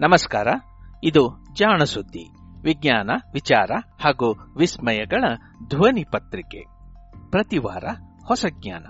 ನಮಸ್ಕಾರ. 0.00 0.46
ಇದು 1.04 1.44
ಜಾಣ 1.52 1.84
ಸುದ್ದಿ 1.84 2.30
ವಿಜ್ಞಾನ, 2.62 3.10
ವಿಚಾರ 3.32 3.70
ಹಾಗೂ 4.00 4.58
ವಿಸ್ಮಯಗಳ 4.58 5.24
ಧ್ವನಿ 5.68 6.04
ಪತ್ರಿಕೆ. 6.04 6.62
ಪ್ರತಿ 7.30 7.58
ವಾರ 7.58 7.84
ಹೊಸ 8.26 8.46
ಜ್ಞಾನ. 8.60 8.82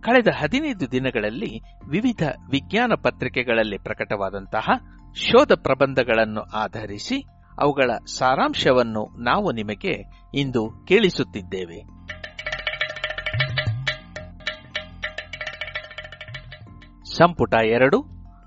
ಕಳೆದ 0.00 0.26
ಹದಿನೈದು 0.36 0.92
ದಿನಗಳಲ್ಲಿ 0.92 1.60
ವಿವಿಧ 1.88 2.22
ವಿಜ್ಞಾನ 2.50 2.92
ಪತ್ರಿಕೆಗಳಲ್ಲಿ 3.02 3.78
ಪ್ರಕಟವಾದಂತಹ 3.78 4.68
ಶೋಧ 5.16 5.52
ಪ್ರಬಂಧಗಳನ್ನು 5.52 6.40
ಆಧರಿಸಿ 6.40 7.24
ಅವುಗಳ 7.60 7.90
ಸಾರಾಂಶವನ್ನು 8.06 9.22
ನಾವು 9.22 9.52
ನಿಮಗೆ 9.52 10.04
ಇಂದು 10.34 10.84
ಕೇಳಿಸುತ್ತಿದ್ದೇವೆ. 10.88 11.99
ಸಂಪುಟ 17.20 17.54
ಎರಡು, 17.54 18.04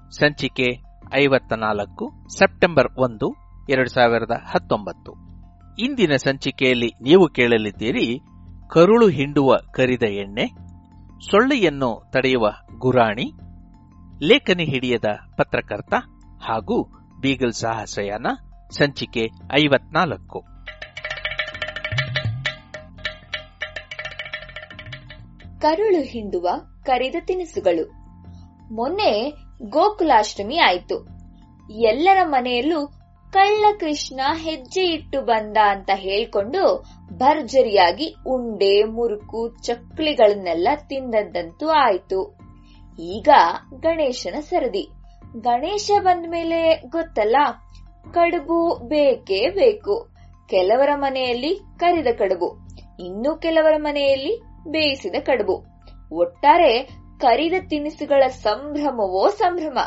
ಸಂಚಿಕೆ 0.09 0.81
ಐವತ್ತ 1.13 1.53
ನಾಲ್ಕು 1.53 2.11
ಸೆಪ್ಟೆಂಬರ್ 2.39 2.87
ಒಂದು, 2.97 3.35
ಎರಡು 3.69 3.89
ಸಾವಿರದ 3.89 4.31
ಹತ್ತೊಂಬತ್ತು. 4.31 5.13
ಇಂದಿನ 5.79 6.15
ಸಂಚಿಕೆಯಲ್ಲಿ 6.15 6.93
ನೀವು 7.01 7.27
ಕೇಳಲಿದ್ದೀರಿ, 7.27 8.19
ಕರುಳು 8.69 9.07
ಹಿಂಡುವ 9.07 9.57
ಕರಿದ 9.73 10.03
ಎಣ್ಣೆ, 10.03 10.45
ಸೊಳ್ಳೆಯನ್ನು 11.31 12.09
ತಡೆಯುವ 12.13 12.51
ಗುರಾಣಿ, 12.77 13.33
ಲೇಖನಿ 14.23 14.63
ಹಿಡಿಯದ 14.63 15.05
ಪತ್ರಕರ್ತ 15.37 15.93
ಹಾಗೂ 16.43 16.83
ಬೀಗಲ್ 17.21 17.53
ಸಾಹಸಯಾನ, 17.53 18.27
ಸಂಚಿಕೆ 18.71 19.21
ಐವತ್ನಾಲ್ಕು. 19.59 20.43
ಕರುಳು 25.61 26.03
ಹಿಂಡುವ 26.03 26.49
ಕರಿದ 26.85 27.15
ತಿನಿಸುಗಳು. 27.19 28.02
ಮೊನ್ನೆ 28.71 29.33
ಗೋಕುಲಾಷ್ಟಮಿ 29.69 30.57
ಆಯ್ತು. 30.57 31.07
ಎಲ್ಲರ 31.79 32.17
ಮನೆಯಲ್ಲೂ 32.23 32.87
ಕಳ್ಳ 33.31 33.65
ಕೃಷ್ಣ 33.79 34.21
ಹೆಜ್ಜೆ 34.33 34.81
ಇಟ್ಟು 34.81 35.21
ಬಂದ 35.21 35.57
ಅಂತ 35.57 35.89
ಹೇಳ್ಕೊಂಡು 35.93 36.85
ಭರ್ಜರಿಯಾಗಿ 37.13 38.15
ಉಂಡೆ, 38.27 38.83
ಮುರುಕು, 38.83 39.57
ಚಕ್ಲಿಗಳನ್ನೆಲ್ಲ 39.63 40.67
ತಿಂದದ್ದಂತೂ 40.89 41.69
ಆಯ್ತು. 41.69 42.39
ಈಗ 42.99 43.29
ಗಣೇಶನ 43.79 44.39
ಸರದಿ. 44.39 44.89
ಗಣೇಶ 45.39 45.91
ಬಂದ್ಮೇಲೆ 45.99 46.81
ಗೊತ್ತಲ್ಲ, 46.89 47.35
ಕಡುಬು 48.13 48.75
ಬೇಕೇ 48.87 49.49
ಬೇಕು. 49.49 50.09
ಕೆಲವರ 50.49 50.89
ಮನೆಯಲ್ಲಿ 50.95 51.59
ಕರಿದ 51.77 52.07
ಕಡುಬು, 52.19 52.57
ಇನ್ನು 53.05 53.35
ಕೆಲವರ 53.35 53.73
ಮನೆಯಲ್ಲಿ 53.77 54.41
ಬೇಯಿಸಿದ 54.69 55.15
ಕಡುಬು. 55.25 55.63
ಒಟ್ಟಾರೆ 56.15 57.02
ಕರಿದ 57.23 57.53
ತಿನಿಸುಗಳ 57.67 58.27
ಸಂಭ್ರಮವೋ 58.27 59.29
ಸಂಭ್ರಮ? 59.29 59.79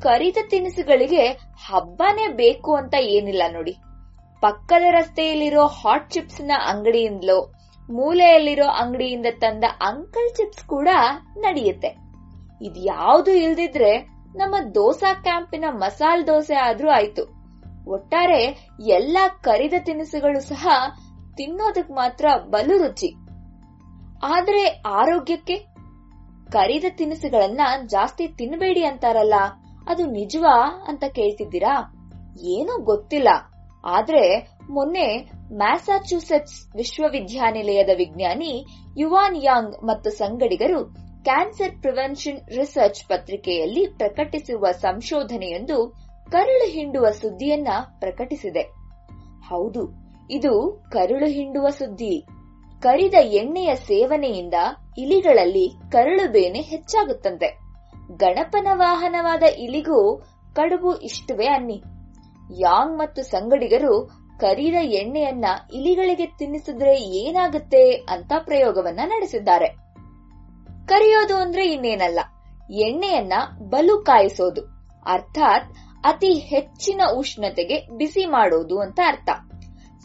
ಕರಿದ 0.00 0.36
ತಿನಿಸುಗಳಿಗೆ 0.48 1.26
ಹಬ್ಬನೇ 1.66 2.28
ಬೇಕು 2.28 2.74
ಅಂತ 2.74 2.94
ಏನಿಲ್ಲ 2.94 3.42
ನೋಡಿ. 3.52 3.76
ಪಕ್ಕದ 4.40 4.82
ರಸ್ತೆಯಲ್ಲಿರೋ 4.90 5.66
ಹಾಟ್ 5.66 6.10
ಚಿಪ್ಸ್ನ 6.10 6.52
ಅಂಗಡಿಯಿಂದಲೋ, 6.66 7.52
ಮೂಲೆಯಲ್ಲಿರೋ 7.90 8.66
ಅಂಗಡಿಯಿಂದ 8.66 9.26
ತಂದ 9.38 9.64
ಅಂಕಲ್ 9.80 10.36
ಚಿಪ್ಸ್ 10.36 10.64
ಕೂಡ 10.64 10.88
ನಡೆಯುತ್ತೆ. 11.38 11.88
ಇದ್ಯಾವುದು 12.62 13.30
ಇಲ್ದಿದ್ರೆ 13.30 13.98
ನಮ್ಮ 14.36 14.54
ದೋಸಾ 14.74 15.14
ಕ್ಯಾಂಪಿನ 15.14 15.64
ಮಸಾಲ್ 15.70 16.26
ದೋಸೆ 16.26 16.54
ಆದ್ರೂ 16.54 16.90
ಆಯ್ತು. 16.90 17.22
ಒಟ್ಟಾರೆ 17.90 18.68
ಎಲ್ಲಾ 18.86 19.28
ಕರಿದ 19.28 19.74
ತಿನಿಸುಗಳು 19.78 20.40
ಸಹ 20.40 20.68
ತಿನ್ನೋದಕ್ 21.36 21.90
ಮಾತ್ರ 21.90 22.26
ಬಲು 22.36 22.78
ರುಚಿ. 22.78 23.14
ಆದ್ರೆ 24.22 24.82
ಆರೋಗ್ಯಕ್ಕೆ 24.86 25.69
ಕರಿದ 26.50 26.84
ತಿನಿಸುಗಳನ್ನ 26.88 27.60
ಜಾಸ್ತಿ 27.86 28.28
ತಿನ್ನಬೇಡಿ 28.28 28.84
ಅಂತಾರಲ್ಲ, 28.84 29.34
ಅದು 29.88 30.06
ನಿಜವಾ 30.06 30.84
ಅಂತ 30.88 31.04
ಕೇಳ್ತಿದ್ದೀರಾ? 31.04 31.74
ಏನೋ 32.42 32.84
ಗೊತ್ತಿಲ್ಲ. 32.84 33.28
ಆದ್ರೆ 33.84 34.48
ಮೊನ್ನೆ 34.70 35.30
ಮ್ಯಾಸಾಚ್ಯೂಸೆಟ್ಸ್ 35.56 36.76
ವಿಶ್ವವಿದ್ಯಾನಿಲಯದ 36.76 37.90
ವಿಜ್ಞಾನಿ 37.96 38.66
ಯುವಾನ್ 38.98 39.36
ಯಾಂಗ್ 39.44 39.84
ಮತ್ತು 39.84 40.10
ಸಂಗಡಿಗರು 40.10 40.84
ಕ್ಯಾನ್ಸರ್ 41.24 41.80
ಪ್ರಿವೆನ್ಷನ್ 41.80 42.56
ರಿಸರ್ಚ್ 42.56 43.08
ಪತ್ರಿಕೆಯಲ್ಲಿ 43.08 43.86
ಪ್ರಕಟಿಸುವ 43.86 44.66
ಸಂಶೋಧನೆಯೊಂದು 44.70 45.78
ಕರುಳು 46.30 46.70
ಹಿಂಡುವ 46.70 47.10
ಸುದ್ದಿಯನ್ನ 47.10 47.68
ಪ್ರಕಟಿಸಿದೆ. 47.98 48.62
ಹೌದು, 49.48 49.82
ಇದು 50.30 50.84
ಕರುಳು 50.92 51.26
ಹಿಂಡುವ 51.26 51.68
ಸುದ್ದಿ. 51.68 52.26
ಕರಿದ 52.82 53.14
ಎಣ್ಣೆಯ 53.14 53.74
ಸೇವನೆಯಿಂದ 53.74 54.54
ಇಲಿಗಳಲ್ಲಿ 54.98 55.68
ಕರಳು 55.92 56.32
ಬೇನೆ 56.32 56.60
ಹೆಚ್ಚಾಗುತ್ತಂತೆ. 56.60 57.58
ಗಣಪನ 58.16 58.66
ವಾಹನವಾದ 58.72 59.42
ಇಲಿಗೂ 59.42 60.22
ಕಡುಬು 60.54 60.96
ಇಷ್ಟವೇ 60.96 61.46
ಅನ್ನಿ. 61.46 61.82
ಯಾಂಗ್ 62.60 62.98
ಮತ್ತು 62.98 63.22
ಸಂಗಡಿಗರು 63.22 64.20
ಕರಿದ 64.40 64.74
ಎಣ್ಣೆಯನ್ನ 64.80 65.44
ಇಲಿಗಳಿಗೆ 65.74 66.26
ತಿನ್ನಿಸಿದ್ರೆ 66.26 66.96
ಏನಾಗುತ್ತೆ 66.96 67.92
ಅಂತ 67.92 68.32
ಪ್ರಯೋಗವನ್ನ 68.38 69.00
ನಡೆಸಿದ್ದಾರೆ. 69.06 69.68
ಕರಿಯೋದು 70.86 71.36
ಅಂದ್ರೆ 71.36 71.72
ಇನ್ನೇನಲ್ಲ, 71.72 72.20
ಎಣ್ಣೆಯನ್ನ 72.70 73.32
ಬಲು 73.68 73.98
ಕಾಯಿಸೋದು. 73.98 74.62
ಅರ್ಥಾತ್ 75.06 75.74
ಅತಿ 76.04 76.32
ಹೆಚ್ಚಿನ 76.34 77.00
ಉಷ್ಣತೆಗೆ 77.18 77.96
ಬಿಸಿ 77.96 78.24
ಮಾಡೋದು 78.26 78.80
ಅಂತ 78.80 79.00
ಅರ್ಥ. 79.06 79.28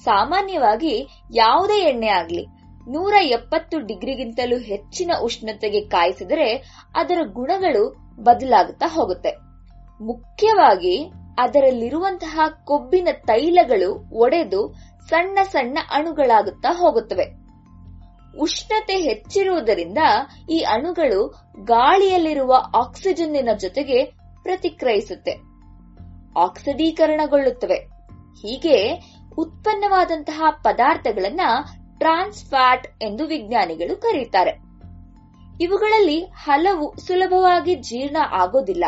ಸಾಮಾನ್ಯವಾಗಿ 0.04 1.08
ಯಾವುದೇ 1.34 1.90
ಎಣ್ಣೆ 1.90 2.08
ಆಗ್ಲಿ 2.08 2.55
ನೂರ 2.88 3.14
ಎಪ್ಪತ್ತು 3.22 3.80
ಡಿಗ್ರಿಗಿಂತಲೂ 3.80 4.60
ಹೆಚ್ಚಿನ 4.60 5.12
ಉಷ್ಣತೆಗೆ 5.24 5.82
ಕಾಯಿಸಿದರೆ 5.82 6.56
ಅದರ 6.96 7.18
ಗುಣಗಳು 7.34 7.96
ಬದಲಾಗುತ್ತಾ 8.22 8.86
ಹೋಗುತ್ತೆ. 8.88 9.32
ಮುಖ್ಯವಾಗಿ 10.04 11.12
ಅದರಲ್ಲಿರುವಂತಹ 11.40 12.40
ಕೊಬ್ಬಿನ 12.64 13.08
ತೈಲಗಳು 13.14 14.10
ಒಡೆದು 14.14 14.74
ಸಣ್ಣ 15.10 15.40
ಸಣ್ಣ 15.52 15.78
ಅಣುಗಳಾಗುತ್ತಾ 15.92 16.74
ಹೋಗುತ್ತವೆ. 16.74 17.24
ಉಷ್ಣತೆ 18.40 18.98
ಹೆಚ್ಚಿರುವುದರಿಂದ 18.98 19.98
ಈ 20.50 20.60
ಅಣುಗಳು 20.60 21.28
ಗಾಳಿಯಲ್ಲಿರುವ 21.64 22.54
ಆಕ್ಸಿಜನ್ನಿನ 22.76 23.50
ಜೊತೆಗೆ 23.60 24.04
ಪ್ರತಿಕ್ರಿಯಿಸುತ್ತೆ. 24.44 25.32
ಆಕ್ಸಿಡೀಕರಣಗೊಳ್ಳುತ್ತವೆ. 26.40 27.76
ಹೀಗೆ 28.42 29.04
ಉತ್ಪನ್ನವಾದಂತಹ 29.38 30.44
ಪದಾರ್ಥಗಳನ್ನ 30.64 31.42
ಟ್ರಾನ್ಸ್ 31.98 32.46
ಫ್ಯಾಟ್ 32.46 33.04
ಎಂದು 33.04 33.26
ವಿಜ್ಞಾನಿಗಳು 33.26 33.96
ಕರೆಯುತ್ತಾರೆ 33.96 34.66
ಇವುಗಳಲ್ಲಿ 35.62 36.24
ಹಲವು 36.24 36.96
ಸುಲಭವಾಗಿ 37.08 37.76
ಜೀರ್ಣ 37.76 38.18
ಆಗೋದಿಲ್ಲ. 38.32 38.86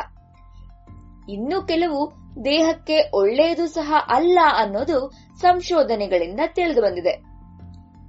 ಇನ್ನು 1.29 1.67
ಕೆಲವು 1.67 2.12
ದೇಹಕ್ಕೆ 2.46 3.09
ಒಳ್ಳೆಯದು 3.13 3.67
ಸಹ 3.67 3.94
ಅಲ್ಲ 4.07 4.40
ಅನ್ನೋದು 4.57 5.12
ಸಂಶೋಧನೆಗಳಿಂದ 5.41 6.40
ತಿಳಿದು 6.47 6.81
ಬಂದಿದೆ 6.81 7.23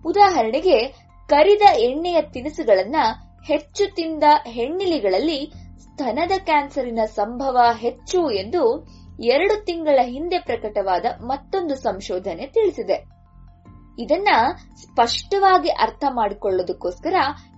ಉದಾಹರಣೆಗೆ, 0.05 0.89
ಕರಿದ 1.29 1.63
ಎಣ್ಣೆಯ 1.79 2.23
ತಿನಿಸುಗಳನ್ನ 2.23 2.97
ಹೆಚ್ಚು 3.45 3.95
ತಿಂದ 3.95 4.25
ಹೆಣ್ಣಿಲಿಗಳಲ್ಲಿ 4.47 5.53
ಸ್ತನದ 5.79 6.31
ಕ್ಯಾನ್ಸರಿನ 6.39 6.99
ಸಂಭವ 7.15 7.59
ಹೆಚ್ಚು 7.73 8.31
ಎಂದು 8.31 8.87
ಎರಡು 9.23 9.65
ತಿಂಗಳ 9.65 9.99
ಹಿಂದೆ 10.03 10.39
ಪ್ರಕಟವಾದ 10.39 11.05
ಮತ್ತೊಂದು 11.21 11.75
ಸಂಶೋಧನೆ 11.75 12.47
ತಿಳಿಸಿದೆ. 12.47 13.18
ಇದನ್ನ 13.99 14.29
ಸ್ಪಷ್ಟವಾಗಿ 14.77 15.69
ಅರ್ಥ 15.69 16.05
ಮಾಡಿಕೊಳ್ಳೋದಕ್ಕೋಸ್ಕರ 16.11 17.15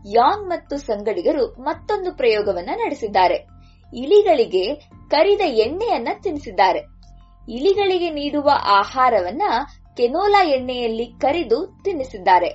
ಯಾಂಗ್ 0.06 0.48
ಮತ್ತು 0.48 0.76
ಸಂಗಡಿಗರು 0.76 1.46
ಮತ್ತೊಂದು 1.46 2.16
ಪ್ರಯೋಗವನ್ನ 2.16 2.70
ನಡೆಸಿದ್ದಾರೆ. 2.76 3.46
ಇಲಿಗಳಿಗೆ 3.94 4.74
ಕರಿದ 5.10 5.40
ಎಣ್ಣೆಯನ್ನ 5.44 6.08
ತಿನ್ನಿಸಿದ್ದಾರೆ. 6.22 6.78
ಇಲಿಗಳಿಗೆ 7.48 8.10
ನೀಡುವ 8.10 8.50
ಆಹಾರವನ್ನ 8.64 9.42
ಕೆನೋಲಾ 9.96 10.44
ಎಣ್ಣೆಯಲ್ಲಿ 10.44 11.06
ಕರಿದು 11.06 11.80
ತಿನ್ನಿಸಿದ್ದಾರೆ. 11.84 12.50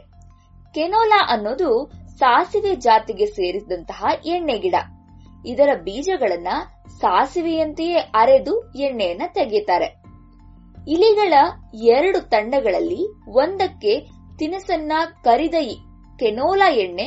ಕೆನೋಲಾ 0.73 1.27
ಅನ್ನೋದು 1.29 1.91
ಸಾಸಿವೆ 2.17 2.75
ಜಾತಿಗೆ 2.75 3.25
ಸೇರಿದಂತಹ 3.25 4.05
ಎಣ್ಣೆ 4.25 4.57
ಗಿಡ. 4.57 4.75
ಇದರ 5.45 5.69
ಬೀಜಗಳನ್ನ 5.75 6.47
ಸಾಸಿವೆಯಂತೆಯೇ 7.01 7.97
ಅರೆದು 7.97 8.71
ಎಣ್ಣೆಯನ್ನ 8.71 9.21
ತೆಗೆಯುತ್ತಾರೆ. 9.27 10.04
ಇಲಿಗಳ 10.87 11.33
ಎರಡು 11.83 12.29
ತಂಡಗಳಲ್ಲಿ 12.29 13.31
ಒಂದಕ್ಕೆ 13.31 13.99
ತಿನಸನ್ನ 14.37 14.91
ಕರಿದ 15.23 15.53
ಕೆನೋಲಾ 16.19 16.71
ಎಣ್ಣೆ 16.71 17.03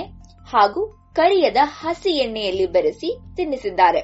ಹಾಗೂ 0.51 1.13
ಕರಿಯದ 1.15 1.57
ಹಸಿ 1.63 2.11
ಎಣ್ಣೆಯಲ್ಲಿ 2.11 2.67
ಬೆರೆಸಿ 2.67 3.37
ತಿನ್ನಿಸಿದ್ದಾರೆ. 3.37 4.01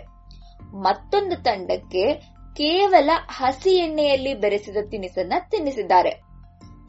ಮತ್ತೊಂದು 0.74 1.42
ತಂಡಕ್ಕೆ 1.42 2.14
ಕೇವಲ 2.56 3.10
ಹಸಿ 3.30 3.70
ಎಣ್ಣೆಯಲ್ಲಿ 3.70 4.34
ಬೆರೆಸಿದ 4.34 4.76
ತಿನಿಸನ್ನ 4.90 5.32
ತಿನ್ನಿಸಿದ್ದಾರೆ. 5.50 6.10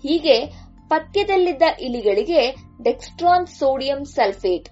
ಹೀಗೆ 0.02 0.46
ಪಥ್ಯದಲ್ಲಿದ್ದ 0.88 1.64
ಇಲಿಗಳಿಗೆ 1.80 2.56
ಡೆಕ್ಸ್ಟ್ರಾನ್ 2.84 3.48
ಸೋಡಿಯಂ 3.48 4.06
ಸಲ್ಫೇಟ್ 4.06 4.70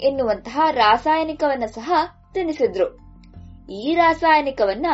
ಎನ್ನುವಂತಹ 0.00 0.60
ರಾಸಾಯನಿಕವನ್ನ 0.70 1.64
ಸಹ 1.66 1.92
ತಿನ್ನಿಸಿದ್ರು. 2.34 2.98
ಈ 3.72 3.94
ರಾಸಾಯನಿಕವನ್ನ 3.94 4.86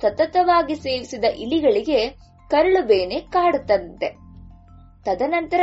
ಸತತವಾಗಿ 0.00 0.74
ಸೇವಿಸಿದ 0.74 1.24
ಇಲಿಗಳಿಗೆ 1.24 2.08
ಕರಳು 2.50 2.86
ಬೇನೆ 2.86 3.20
ಕಾಡುತ್ತಂತೆ 3.20 4.08
ತದನಂತರ 5.04 5.60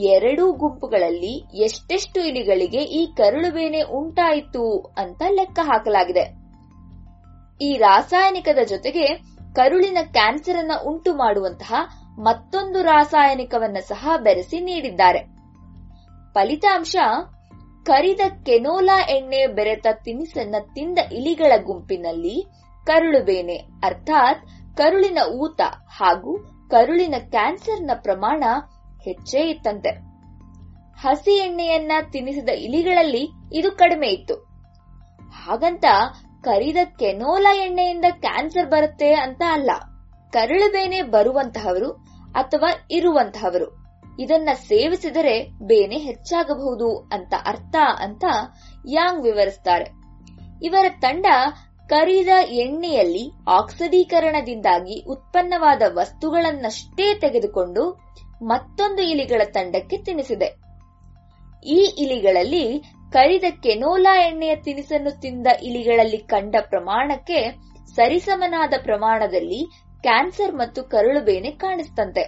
ಎರಡೂ 0.00 0.52
ಗುಂಪುಗಳಲ್ಲಿ 0.52 1.62
ಎಷ್ಟೆಷ್ಟು 1.62 2.20
ಇಲಿಗಳಿಗೆ 2.20 2.82
ಈ 2.82 3.06
ಕರುಳುಬೇನೆ 3.06 3.80
ಉಂಟಾಯಿತು 3.82 4.94
ಅಂತ 4.98 5.22
ಲೆಕ್ಕ 5.28 5.58
ಹಾಕಲಾಗಿದೆ. 5.62 6.24
ಈ 7.60 7.76
ರಾಸಾಯನಿಕದ 7.76 8.58
ಜೊತೆಗೆ 8.64 9.06
ಕರುಳಿನ 9.54 9.98
ಕ್ಯಾನ್ಸರ್ 10.12 10.56
ಅನ್ನ 10.56 10.72
ಉಂಟು 10.86 11.14
ಮಾಡುವಂತಹ 11.14 11.74
ಮತ್ತೊಂದು 12.18 12.82
ರಾಸಾಯನಿಕವನ್ನ 12.82 13.76
ಸಹ 13.88 14.08
ಬೆರೆಸಿ 14.16 14.60
ನೀಡಿದ್ದಾರೆ. 14.60 15.20
ಫಲಿತಾಂಶ, 16.34 16.96
ಕರಿದ 17.86 18.20
ಕೆನೋಲಾ 18.44 19.00
ಎಣ್ಣೆ 19.00 19.46
ಬೆರೆತ 19.46 19.86
ತಿನಿಸನ್ನ 20.04 20.54
ತಿಂದ 20.74 20.98
ಇಲಿಗಳ 21.12 21.52
ಗುಂಪಿನಲ್ಲಿ 21.64 22.36
ಕರುಳುಬೇನೆ 22.88 23.56
ಅರ್ಥಾತ್ 23.84 24.46
ಕರುಳಿನ 24.76 25.18
ಊತ 25.32 25.60
ಹಾಗೂ 25.88 26.38
ಕರುಳಿನ 26.70 27.14
ಕ್ಯಾನ್ಸರ್ನ 27.30 27.90
ಪ್ರಮಾಣ 27.94 28.44
ಹೆಚ್ಚೇ 29.04 29.40
ಇತ್ತಂತೆ. 29.40 29.90
ಹಸಿ 31.00 31.36
ಎಣ್ಣೆಯನ್ನ 31.36 31.92
ತಿನ್ನಿಸಿದ 32.12 32.48
ಇಲಿಗಳಲ್ಲಿ 32.48 33.30
ಇದು 33.52 33.72
ಕಡಿಮೆ 33.72 34.08
ಇತ್ತು. 34.08 34.34
ಹಾಗಂತ 35.18 35.84
ಕರಿದ 36.44 36.76
ಕೆನೋಲಾ 36.98 37.54
ಎಣ್ಣೆಯಿಂದ 37.54 38.04
ಕ್ಯಾನ್ಸರ್ 38.10 38.70
ಬರುತ್ತೆ 38.70 39.14
ಅಂತ 39.14 39.42
ಅಲ್ಲ. 39.50 39.70
ಕರುಳುಬೇನೆ 40.32 41.02
ಬರುವಂತಹವರು 41.02 41.90
ಅಥವಾ 42.32 42.86
ಇರುವಂತಹವರು. 42.90 43.98
ಇದನ್ನ 44.20 44.48
ಸೇವಿಸಿದರೆ 44.54 45.48
ಬೇನೆ 45.62 45.98
ಹೆಚ್ಚಾಗಬಹುದು 45.98 46.96
ಅಂತ 46.96 47.34
ಅರ್ಥ 47.46 47.76
ಅಂತ 48.00 48.24
ಯಾಂಗ್ 48.88 49.22
ವಿವರಿಸ್ತಾರೆ. 49.22 49.86
ಇವರ 50.62 50.86
ತಂಡ 51.00 51.26
ಕರಿದ 51.90 52.28
ಎಣ್ಣೆಯಲ್ಲಿ 52.48 53.32
ಆಕ್ಸಿಡೀಕರಣದಿಂದಾಗಿ 53.48 55.04
ಉತ್ಪನ್ನವಾದ 55.08 55.82
ವಸ್ತುಗಳನ್ನಷ್ಟೇ 55.94 57.14
ತೆಗೆದುಕೊಂಡು 57.14 58.08
ಮತ್ತೊಂದು 58.42 59.02
ಇಲಿಗಳ 59.02 59.42
ತಂಡಕ್ಕೆ 59.52 59.96
ತಿನ್ನಿಸಿದೆ 59.96 60.48
ಈ 61.66 61.94
ಇಲಿಗಳಲ್ಲಿ 61.98 62.82
ಕರಿದ 63.12 63.44
ಕೆನೋಲಾ 63.62 64.26
ಎಣ್ಣೆಯ 64.28 64.56
ತಿನಿಸನ್ನು 64.56 65.20
ತಿಂದ 65.20 65.46
ಇಲಿಗಳಲ್ಲಿ 65.62 66.18
ಕಂಡ 66.18 66.56
ಪ್ರಮಾಣಕ್ಕೆ 66.60 67.60
ಸರಿಸಮನಾದ 67.96 68.74
ಪ್ರಮಾಣದಲ್ಲಿ 68.82 69.60
ಕ್ಯಾನ್ಸರ್ 70.02 70.54
ಮತ್ತು 70.54 70.84
ಕರುಳುಬೇನೆ 70.84 71.50
ಕಾಣಿಸ್ತಂತೆ. 71.50 72.22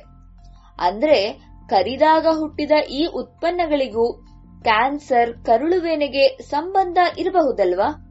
ಅಂದ್ರೆ 0.81 1.33
ಕರಿದಾಗ 1.69 2.27
ಹುಟ್ಟಿದ 2.39 2.73
ಈ 2.91 3.07
ಉತ್ಪನ್ನಗಳಿಗೂ 3.07 4.13
ಕ್ಯಾನ್ಸರ್, 4.63 5.33
ಕರುಳುಬೇನೆಗೆ 5.45 6.29
ಸಂಬಂಧ 6.29 6.99
ಇರಬಹುದಲ್ವಾ? 7.19 8.10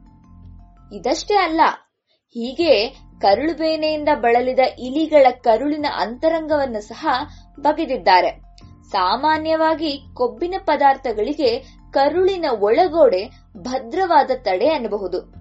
ಇದಷ್ಟೇ 0.92 1.34
ಅಲ್ಲ, 1.34 1.60
ಹೀಗೆ 2.30 2.88
ಕರುಳುಬೇನೆಯಿಂದ 3.20 4.08
ಬಳಲಿದ 4.14 4.58
ಇಲಿಗಳ 4.78 5.26
ಕರುಳಿನ 5.30 5.86
ಅಂತರಂಗವನ್ನು 5.96 6.80
ಸಹ 6.80 7.06
ಬಗೆದಿದ್ದಾರೆ. 7.60 8.40
ಸಾಮಾನ್ಯವಾಗಿ 8.90 10.02
ಕೊಬ್ಬಿನ 10.14 10.54
ಪದಾರ್ಥಗಳಿಗೆ 10.58 11.58
ಕರುಳಿನ 11.92 12.44
ಒಳಗೋಡೆ 12.60 13.26
ಭದ್ರವಾದ 13.56 14.30
ತಡೆ 14.42 14.68
ಅನ್ನಬಹುದು. 14.68 15.32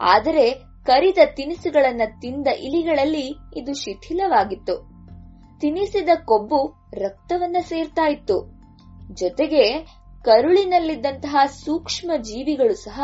ಆದರೆ 0.00 0.50
ಕರಿದ 0.86 1.18
ತಿನಿಸುಗಳನ್ನ 1.36 2.02
ತಿಂದ 2.20 2.46
ಇಲಿಗಳಲ್ಲಿ 2.46 3.32
ಇದು 3.56 3.74
ಶಿಥಿಲವಾಗಿತ್ತು. 3.74 4.90
ತಿನಿಸಿದ 5.60 6.08
ಕೊಬ್ಬು 6.24 6.88
ರಕ್ತವನ್ನ 6.94 7.56
ಸೇರ್ತಾ 7.60 8.08
ಇತ್ತು. 8.08 8.60
ಜೊತೆಗೆ 9.14 9.86
ಕರುಳಿನಲ್ಲಿದ್ದಂತಹ 10.24 11.36
ಸೂಕ್ಷ್ಮ 11.46 12.12
ಜೀವಿಗಳು 12.16 12.74
ಸಹ 12.74 13.02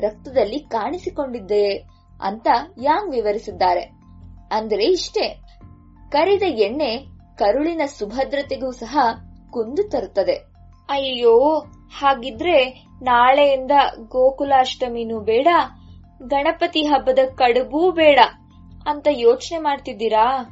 ರಕ್ತದಲ್ಲಿ 0.00 0.58
ಕಾಣಿಸಿಕೊಂಡಿದ್ದೆ 0.58 1.84
ಅಂತ 2.22 2.48
ಯಾಂಗ್ 2.82 3.10
ವಿವರಿಸಿದ್ದಾರೆ? 3.10 3.80
ಅಂದರೆ 4.50 4.84
ಇಷ್ಟೇ. 4.84 5.40
ಕರಿದ 6.10 6.42
ಎಣ್ಣೆ 6.42 6.96
ಕರುಳಿನ 7.38 7.82
ಸುಭದ್ರತೆಗೂ 7.86 8.70
ಸಹ 8.70 8.98
ಕುಂದು 9.50 9.90
ತರುತ್ತದೆ. 9.90 10.34
ಅಯ್ಯೋ 10.88 11.64
ಹಾಗಿದ್ರೆ 11.98 12.86
ನಾಳೆಯಿಂದ 13.02 13.70
ಗೋಕುಲಾಷ್ಟಮಿನೂ 14.08 15.20
ಬೇಡ, 15.20 15.48
ಗಣಪತಿ 16.26 16.82
ಹಬ್ಬದ 16.82 17.18
ಕಡುಬೂ 17.34 17.90
ಬೇಡ 17.90 18.18
ಅಂತ 18.86 19.08
ಯೋಚನೆ 19.10 19.58
ಮಾಡ್ತಿದ್ದೀರಾ? 19.58 20.44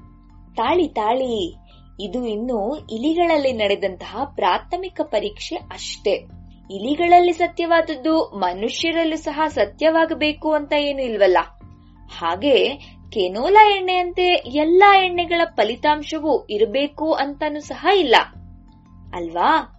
ತಾಳಿ 0.57 0.89
ತಾಳಿ. 0.89 1.57
ಇದು 2.01 2.27
ಇನ್ನು 2.27 2.77
ಇಲಿಗಳಲ್ಲಿ 2.77 3.53
ನಡೆದಂತಹ 3.53 4.17
ಪ್ರಾಥಮಿಕ 4.35 5.01
ಪರೀಕ್ಷೆ 5.03 5.57
ಅಷ್ಟೇ. 5.57 6.36
ಇಲಿಗಳಲ್ಲಿ 6.71 7.33
ಸತ್ಯವಾದದ್ದು, 7.33 8.23
ಮನುಷ್ಯರಲ್ಲೂ 8.23 9.17
ಸಹ 9.17 9.41
ಸತ್ಯವಾಗಬೇಕು 9.49 10.53
ಅಂತ 10.53 10.73
ಏನು 10.73 11.03
ಇಲ್ವಲ್ಲ. 11.03 11.39
ಹಾಗೆ 12.19 12.75
ಕೆನೋಲಾ 13.13 13.77
ಎಣ್ಣೆಯಂತೆ 13.77 14.27
ಎಲ್ಲಾ 14.35 14.99
ಎಣ್ಣೆಗಳ 14.99 15.41
ಫಲಿತಾಂಶವೂ 15.45 16.47
ಇರಬೇಕು 16.51 17.13
ಅಂತಾನು 17.13 17.61
ಸಹ 17.61 17.87
ಇಲ್ಲ. 17.97 18.17
ಅಲ್ವಾ? 19.15 19.73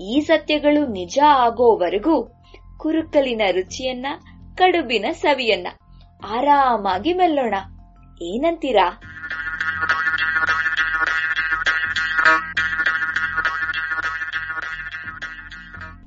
ಈ 0.00 0.20
ಸತ್ಯಗಳು 0.20 0.86
ನಿಜ 0.86 1.18
ಆಗೋವರೆಗೂ 1.28 2.42
ಕುರುಕಲಿನ 2.76 3.42
ರುಚಿಯನ್ನ, 3.50 4.06
ಕಡುಬಿನ 4.54 5.04
ಸವಿಯನ್ನ 5.12 5.66
ಆರಾಮಾಗಿ 6.26 7.12
ಮೆಲ್ಲೋಣ. 7.12 7.54
ಏನಂತೀರಾ? 8.22 9.00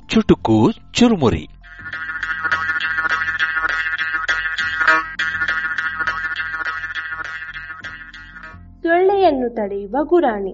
ಚುಟುಕು 0.10 0.72
ಚುರುಮುರಿ. 0.94 1.50
ಸೊಳ್ಳೆಯನ್ನು 8.84 9.56
ತಡೆಯುವ 9.56 9.96
ಗುರಾಣಿ. 10.04 10.52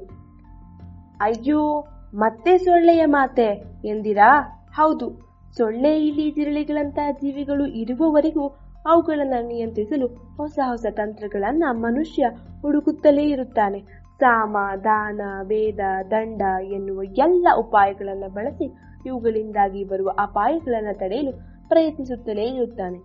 ಅಯ್ಯೋ, 1.21 1.87
ಮತ್ತೆ 2.15 2.57
ಸೊಳ್ಳೆಯ 2.57 3.05
ಮಾತೆ 3.05 3.63
ಎಂದಿರಾ? 3.87 4.41
ಹೌದು, 4.75 5.19
ಸೊಳ್ಳೆ 5.57 6.07
ಇಲಿ 6.07 6.31
ಜಿರಳೆಗಳಂತಹ 6.31 7.11
ಜೀವಿಗಳು 7.11 7.65
ಇರುವವರೆಗೂ 7.65 8.47
ಅವುಗಳನ್ನು 8.87 9.47
ನಿಯಂತ್ರಿಸಲು 9.47 10.07
ಹೊಸ 10.07 10.59
ಹೊಸ 10.67 10.85
ತಂತ್ರಗಳನ್ನ 10.91 11.63
ಮನುಷ್ಯ 11.71 12.25
ಹುಡುಕುತ್ತಲೇ 12.61 13.23
ಇರುತ್ತಾನೆ. 13.23 13.79
ಸಾಮ, 14.19 14.57
ದಾನ 14.83 15.21
ವೇದ 15.43 15.79
ದಂಡ 16.11 16.41
ಎನ್ನುವ 16.63 17.03
ಎಲ್ಲ 17.03 17.47
ಉಪಾಯಗಳನ್ನು 17.57 18.33
ಬಳಸಿ 18.33 18.94
ಇವುಗಳಿಂದಾಗಿ 19.05 19.83
ಬರುವ 19.83 20.11
ಅಪಾಯಗಳನ್ನು 20.19 20.99
ತಡೆಯಲು 20.99 21.31
ಪ್ರಯತ್ನಿಸುತ್ತಲೇ 21.67 22.43
ಇರುತ್ತಾನೆ. 22.43 22.97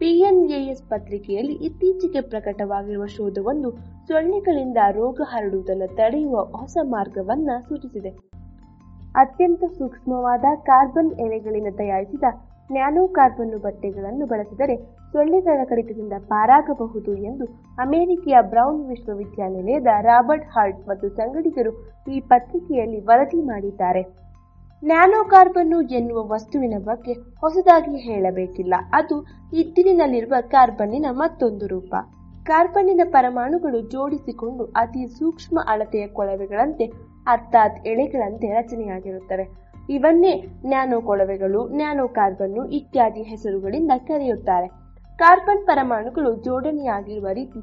ಪಿಎನ್ಎಎಸ್ 0.00 0.82
ಪತ್ರಿಕೆಯಲ್ಲಿ 0.88 1.52
ಇತ್ತೀಚೆಗೆ 1.52 2.20
ಪ್ರಕಟವಾಗಿರುವ 2.20 3.06
ಶೋಧವೊಂದು 3.06 3.70
ಸೊಳ್ಳೆಗಳಿಂದ 4.08 4.76
ರೋಗ 4.90 5.20
ಹರಡುವುದನ್ನು 5.24 5.96
ತಡೆಯುವ 5.96 6.44
ಹೊಸ 6.44 6.76
ಮಾರ್ಗವನ್ನ 6.82 7.50
ಸೂಚಿಸಿದೆ. 7.68 8.10
ಅತ್ಯಂತ 9.16 9.64
ಸೂಕ್ಷ್ಮವಾದ 9.78 10.44
ಕಾರ್ಬನ್ 10.62 11.12
ಎಲೆಗಳಿಂದ 11.20 11.66
ತಯಾರಿಸಿದ 11.76 12.22
ನ್ಯಾನೋ 12.72 13.08
ಕಾರ್ಬನ್ 13.08 13.60
ಬಟ್ಟೆಗಳನ್ನು 13.60 14.26
ಬಳಸಿದರೆ 14.26 14.76
ಸೊಳ್ಳೆಗಳ 15.12 15.60
ಕಡಿತದಿಂದ 15.64 16.12
ಪಾರಾಗಬಹುದು 16.28 17.16
ಎಂದು 17.16 17.44
ಅಮೆರಿಕೆಯ 17.78 18.36
ಬ್ರೌನ್ 18.42 18.88
ವಿಶ್ವವಿದ್ಯಾನಿಲಯದ 18.88 19.86
ರಾಬರ್ಟ್ 20.00 20.44
ಹಾರ್ಟ್ 20.44 20.88
ಮತ್ತು 20.88 21.08
ಸಂಗಡಿಗರು 21.08 21.72
ಈ 22.12 22.20
ಪತ್ರಿಕೆಯಲ್ಲಿ 22.20 23.00
ವರದಿ 23.00 23.42
ಮಾಡಿದ್ದಾರೆ. 23.42 24.02
ನ್ಯಾನೋ 24.84 25.24
ಕಾರ್ಬನ್ನು 25.24 25.82
ಎನ್ನುವ 25.82 26.26
ವಸ್ತುವಿನ 26.26 26.74
ಬಗ್ಗೆ 26.78 27.12
ಹೊಸದಾಗಿ 27.12 27.96
ಹೇಳಬೇಕಿಲ್ಲ. 27.98 28.74
ಅದು 28.92 29.26
ಇದ್ದಿಲಿನಲ್ಲಿರುವ 29.52 30.34
ಕಾರ್ಬನ್ನಿನ 30.48 31.06
ಮತ್ತೊಂದು 31.10 31.66
ರೂಪ. 31.66 31.94
ಕಾರ್ಬನ್ನಿನ 32.44 33.00
ಪರಮಾಣುಗಳು 33.04 33.80
ಜೋಡಿಸಿಕೊಂಡು 33.80 34.64
ಅತಿ 34.64 35.06
ಸೂಕ್ಷ್ಮ 35.06 35.58
ಅಳತೆಯ 35.68 36.06
ಕೊಳವೆಗಳಂತೆ, 36.06 36.84
ಅರ್ಥಾತ್ 37.26 37.86
ಎಳೆಗಳಂತೆ 37.86 38.46
ರಚನೆಯಾಗಿರುತ್ತವೆ. 38.52 39.46
ಇವನ್ನೇ 39.90 40.44
ನ್ಯಾನೋ 40.66 41.00
ಕೊಳವೆಗಳು 41.00 41.68
ನ್ಯಾನೋ 41.68 42.08
ಕಾರ್ಬನ್ನು 42.08 42.64
ಇತ್ಯಾದಿ 42.68 43.22
ಹೆಸರುಗಳಿಂದ 43.22 43.90
ಕರೆಯುತ್ತಾರೆ. 43.98 44.68
ಕಾರ್ಬನ್ 45.18 45.66
ಪರಮಾಣುಗಳು 45.66 46.36
ಜೋಡಣೆಯಾಗಿರುವ 46.36 47.26
ರೀತಿ 47.32 47.58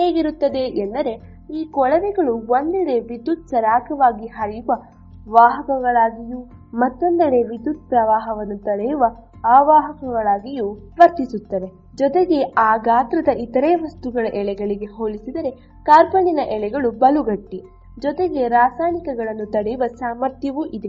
ಹೇಗಿರುತ್ತದೆ 0.00 0.64
ಎಂದರೆ, 0.78 1.14
ಈ 1.52 1.64
ಕೊಳವೆಗಳು 1.64 2.34
ಒಂದೆಡೆ 2.34 3.00
ವಿದ್ಯುತ್ 3.00 3.48
ಸರಾಗವಾಗಿ 3.48 4.26
ಹರಿಯುವ 4.26 4.82
ವಾಹಕಗಳಾಗಿಯೂ 5.30 6.61
ಮತ್ತೊಂದೆಡೆ 6.74 7.42
ವಿದ್ಯುತ್ 7.42 7.88
ಪ್ರವಾಹವನ್ನು 7.88 8.58
ತಡೆಯುವ 8.58 9.04
ಆವಾಹಕಗಳಾಗಿಯೂ 9.44 10.72
ವರ್ತಿಸುತ್ತವೆ. 10.72 11.96
ಜೊತೆಗೆ 11.96 12.42
ಆ 12.42 12.76
ಗಾತ್ರದ 12.76 13.28
ಇತರೆ 13.28 13.74
ವಸ್ತುಗಳ 13.74 14.26
ಎಳೆಗಳಿಗೆ 14.34 14.84
ಹೋಲಿಸಿದರೆ 14.84 15.50
ಕಾರ್ಬನ್ನಿನ 15.84 16.40
ಎಳೆಗಳು 16.48 16.90
ಬಲುಗಟ್ಟಿ. 16.90 17.62
ಜೊತೆಗೆ 18.00 18.48
ರಾಸಾಯನಿಕಗಳನ್ನು 18.48 19.46
ತಡೆಯುವ 19.50 19.82
ಸಾಮರ್ಥ್ಯವೂ 19.86 20.64
ಇದೆ. 20.66 20.88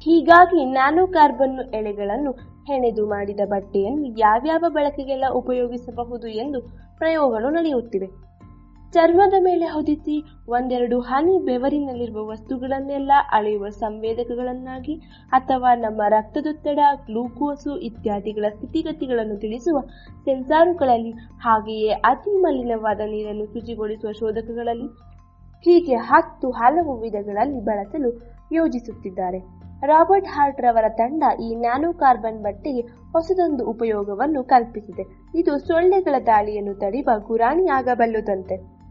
ಹೀಗಾಗಿ 0.00 0.64
ನ್ಯಾನೋ 0.64 1.06
ಕಾರ್ಬನ್ 1.06 1.74
ಎಳೆಗಳನ್ನು 1.74 2.32
ಹೆಣೆದು 2.66 3.06
ಮಾಡಿದ 3.06 3.40
ಬಟ್ಟೆಯನ್ನು 3.48 4.18
ಯಾವ್ಯಾವ 4.18 4.64
ಬಳಕೆಗೆಲ್ಲ 4.68 5.24
ಉಪಯೋಗಿಸಬಹುದು 5.32 6.28
ಎಂದು 6.28 6.60
ಪ್ರಯೋಗಗಳು 6.98 7.50
ನಡೆಯುತ್ತಿವೆ. 7.50 8.08
ಚರ್ಮದ 8.92 9.34
ಮೇಲೆ 9.40 9.66
ಹೊದಿಸಿ 9.66 10.14
ಒಂದೆರಡು 10.48 11.00
ಹನಿ 11.00 11.44
ಬೆವರಿನಲ್ಲಿರುವ 11.44 12.26
ವಸ್ತುಗಳನ್ನೆಲ್ಲ 12.26 13.12
ಅಳೆಯುವ 13.32 13.68
ಸಂವೇದಕಗಳನ್ನಾಗಿ 13.68 14.94
ಅಥವಾ 15.32 15.74
ನಮ್ಮ 15.74 16.02
ರಕ್ತದೊತ್ತಡ, 16.08 16.78
ಗ್ಲೂಕೋಸು 17.06 17.76
ಇತ್ಯಾದಿಗಳ 17.78 18.44
ಸ್ಥಿತಿಗತಿಗಳನ್ನು 18.48 19.36
ತಿಳಿಸುವ 19.36 19.80
ಸೆನ್ಸಾರುಗಳಲ್ಲಿ 20.24 21.10
ಹಾಗೆಯೇ 21.40 21.90
ಅತಿ 21.90 22.34
ಮಲಿನವಾದ 22.40 23.00
ನೀರನ್ನು 23.00 23.46
ಶುಚಿಗೊಳಿಸುವ 23.46 24.12
ಶೋಧಕಗಳಲ್ಲಿ 24.12 24.88
ಹೀಗೆ 25.66 25.94
ಹತ್ತು 25.94 26.50
ಹಲವು 26.50 27.00
ವಿಧಗಳಲ್ಲಿ 27.00 27.60
ಬಳಸಲು 27.60 28.10
ಯೋಜಿಸುತ್ತಿದ್ದಾರೆ. 28.52 29.38
ರಾಬರ್ಟ್ 29.86 30.26
ಹಾರ್ಟ್ 30.26 30.60
ರವರ 30.60 30.84
ತಂಡ 30.88 31.22
ಈ 31.40 31.54
ನ್ಯಾನೋ 31.54 31.92
ಕಾರ್ಬನ್ 31.92 32.42
ಬಟ್ಟೆಗೆ 32.42 32.80
ಹೊಸದೊಂದು 33.12 33.66
ಉಪಯೋಗವನ್ನು 33.66 34.44
ಕಲ್ಪಿಸಿದೆ. 34.44 35.04
ಇದು 35.34 35.58
ಸೊಳ್ಳೆಗಳ 35.58 36.14
ದಾಳಿಯನ್ನು 36.26 36.74
ತಡೆಯುವ 36.74 37.10
ಗುರಾಣಿ 37.26 37.68
ಆಗಬಲ್ಲುದಂತೆ 37.68 38.81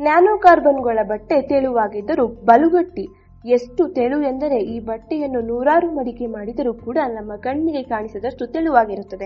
ನ್ಯಾನೋ 0.00 0.38
ಕಾರ್ಬನ್ಗಳ 0.38 0.98
ಬಟ್ಟೆ 1.02 1.42
ತೆಳುವಾಗಿದ್ದರೂ 1.42 2.26
ಬಲುಗಟ್ಟಿ. 2.26 3.08
ಎಷ್ಟು 3.44 3.88
ತೆಳು 3.88 4.22
ಎಂದರೆ 4.22 4.56
ಈ 4.56 4.80
ಬಟ್ಟೆಯನ್ನು 4.80 5.40
ನೂರಾರು 5.40 5.90
ಮಡಿಕೆ 5.90 6.26
ಮಾಡಿದರೂ 6.26 6.74
ಕೂಡ 6.74 6.98
ನಮ್ಮ 7.06 7.36
ಕಣ್ಣಿಗೆ 7.36 7.82
ಕಾಣಿಸದಷ್ಟು 7.82 8.46
ತೆಳುವಾಗಿರುತ್ತದೆ. 8.46 9.24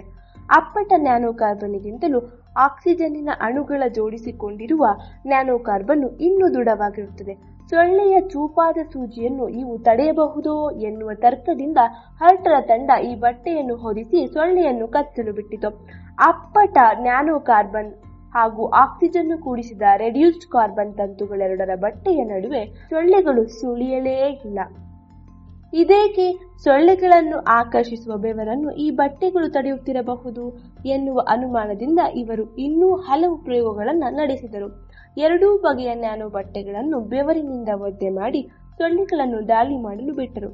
ಅಪ್ಪಟ 0.54 0.92
ನ್ಯಾನೋ 0.96 1.32
ಕಾರ್ಬನ್ಗಿಂತಲೂ 1.32 2.20
ಆಕ್ಸಿಜನ್ನಿನ 2.56 3.28
ಅಣುಗಳ 3.40 3.82
ಜೋಡಿಸಿಕೊಂಡಿರುವ 3.94 4.87
ನ್ಯಾನೋ 5.26 5.58
ಕಾರ್ಬನ್ 5.58 6.18
ಇನ್ನೂ 6.20 6.54
ದೃಢವಾಗಿರುತ್ತದೆ. 6.54 7.56
ಸೊಳ್ಳೆಯ 7.70 8.20
ಚೂಪಾದ 8.20 8.78
ಸೂಜಿಯನ್ನು 8.92 9.49
ಇವು 9.49 9.78
ತಡೆಯಬಹುದೋ 9.78 10.70
ಎನ್ನುವ 10.70 11.11
ತರ್ಕದಿಂದ 11.14 11.78
ಹರ್ಟರ 12.18 12.52
ತಂಡ 12.61 12.90
ಈ 13.04 13.14
ಬಟ್ಟೆಯನ್ನು 13.14 13.76
ಹೊದಿಸಿ 13.76 14.26
ಸೊಳ್ಳೆಯನ್ನು 14.26 14.88
ಕಚ್ಚಲು 14.88 15.32
ಬಿಟ್ಟಿತು. 15.32 15.87
ಅಪ್ಪಟ 16.18 16.78
ನ್ಯಾನೋ 17.00 17.40
ಕಾರ್ಬನ್ 17.40 17.92
ಹಾಗೂ 18.36 18.64
ಆಕ್ಸಿಜನ್ 18.66 19.32
ಕೂಡಿಸಿದ 19.38 19.82
ರೆಡ್ಯೂಸ್ಡ್ 19.96 20.48
ಕಾರ್ಬನ್ 20.50 20.94
ತಂತುಗಳೆರಡರ 20.94 21.74
ಬಟ್ಟೆಯ 21.76 22.20
ನಡುವೆ 22.24 22.62
ಸೊಳ್ಳೆಗಳು 22.90 23.42
ಸುಳಿಯಲೇ 23.60 24.16
ಇಲ್ಲ. 24.48 24.58
ಇದೇಕೆ 25.72 26.26
ಸೊಳ್ಳೆಗಳನ್ನು 26.64 27.38
ಆಕರ್ಷಿಸುವ 27.54 28.16
ಬೆವರನ್ನು 28.16 28.70
ಈ 28.74 28.90
ಬಟ್ಟೆಗಳು 28.90 29.46
ತಡೆಯುತ್ತಿರಬಹುದು 29.52 30.44
ಎನ್ನುವ 30.86 31.24
ಅನುಮಾನದಿಂದ 31.28 32.00
ಇವರು 32.14 32.44
ಇನ್ನೂ 32.56 32.88
ಹಲವು 33.06 33.36
ಪ್ರಯೋಗಗಳನ್ನು 33.38 34.08
ನಡೆಸಿದರು. 34.16 34.68
ಎರಡೂ 35.16 35.48
ಬಗೆಯ 35.58 35.94
ನ್ಯಾನೋ 35.94 36.28
ಬಟ್ಟೆಗಳನ್ನು 36.28 37.00
ಬೆವರಿನಿಂದ 37.12 37.68
ಒದ್ದೆ 37.80 38.10
ಮಾಡಿ 38.10 38.42
ಸೊಳ್ಳೆಗಳನ್ನು 38.78 39.40
ದಾಳಿ 39.48 39.76
ಮಾಡಲು 39.82 40.14
ಬಿಟ್ಟರು. 40.14 40.50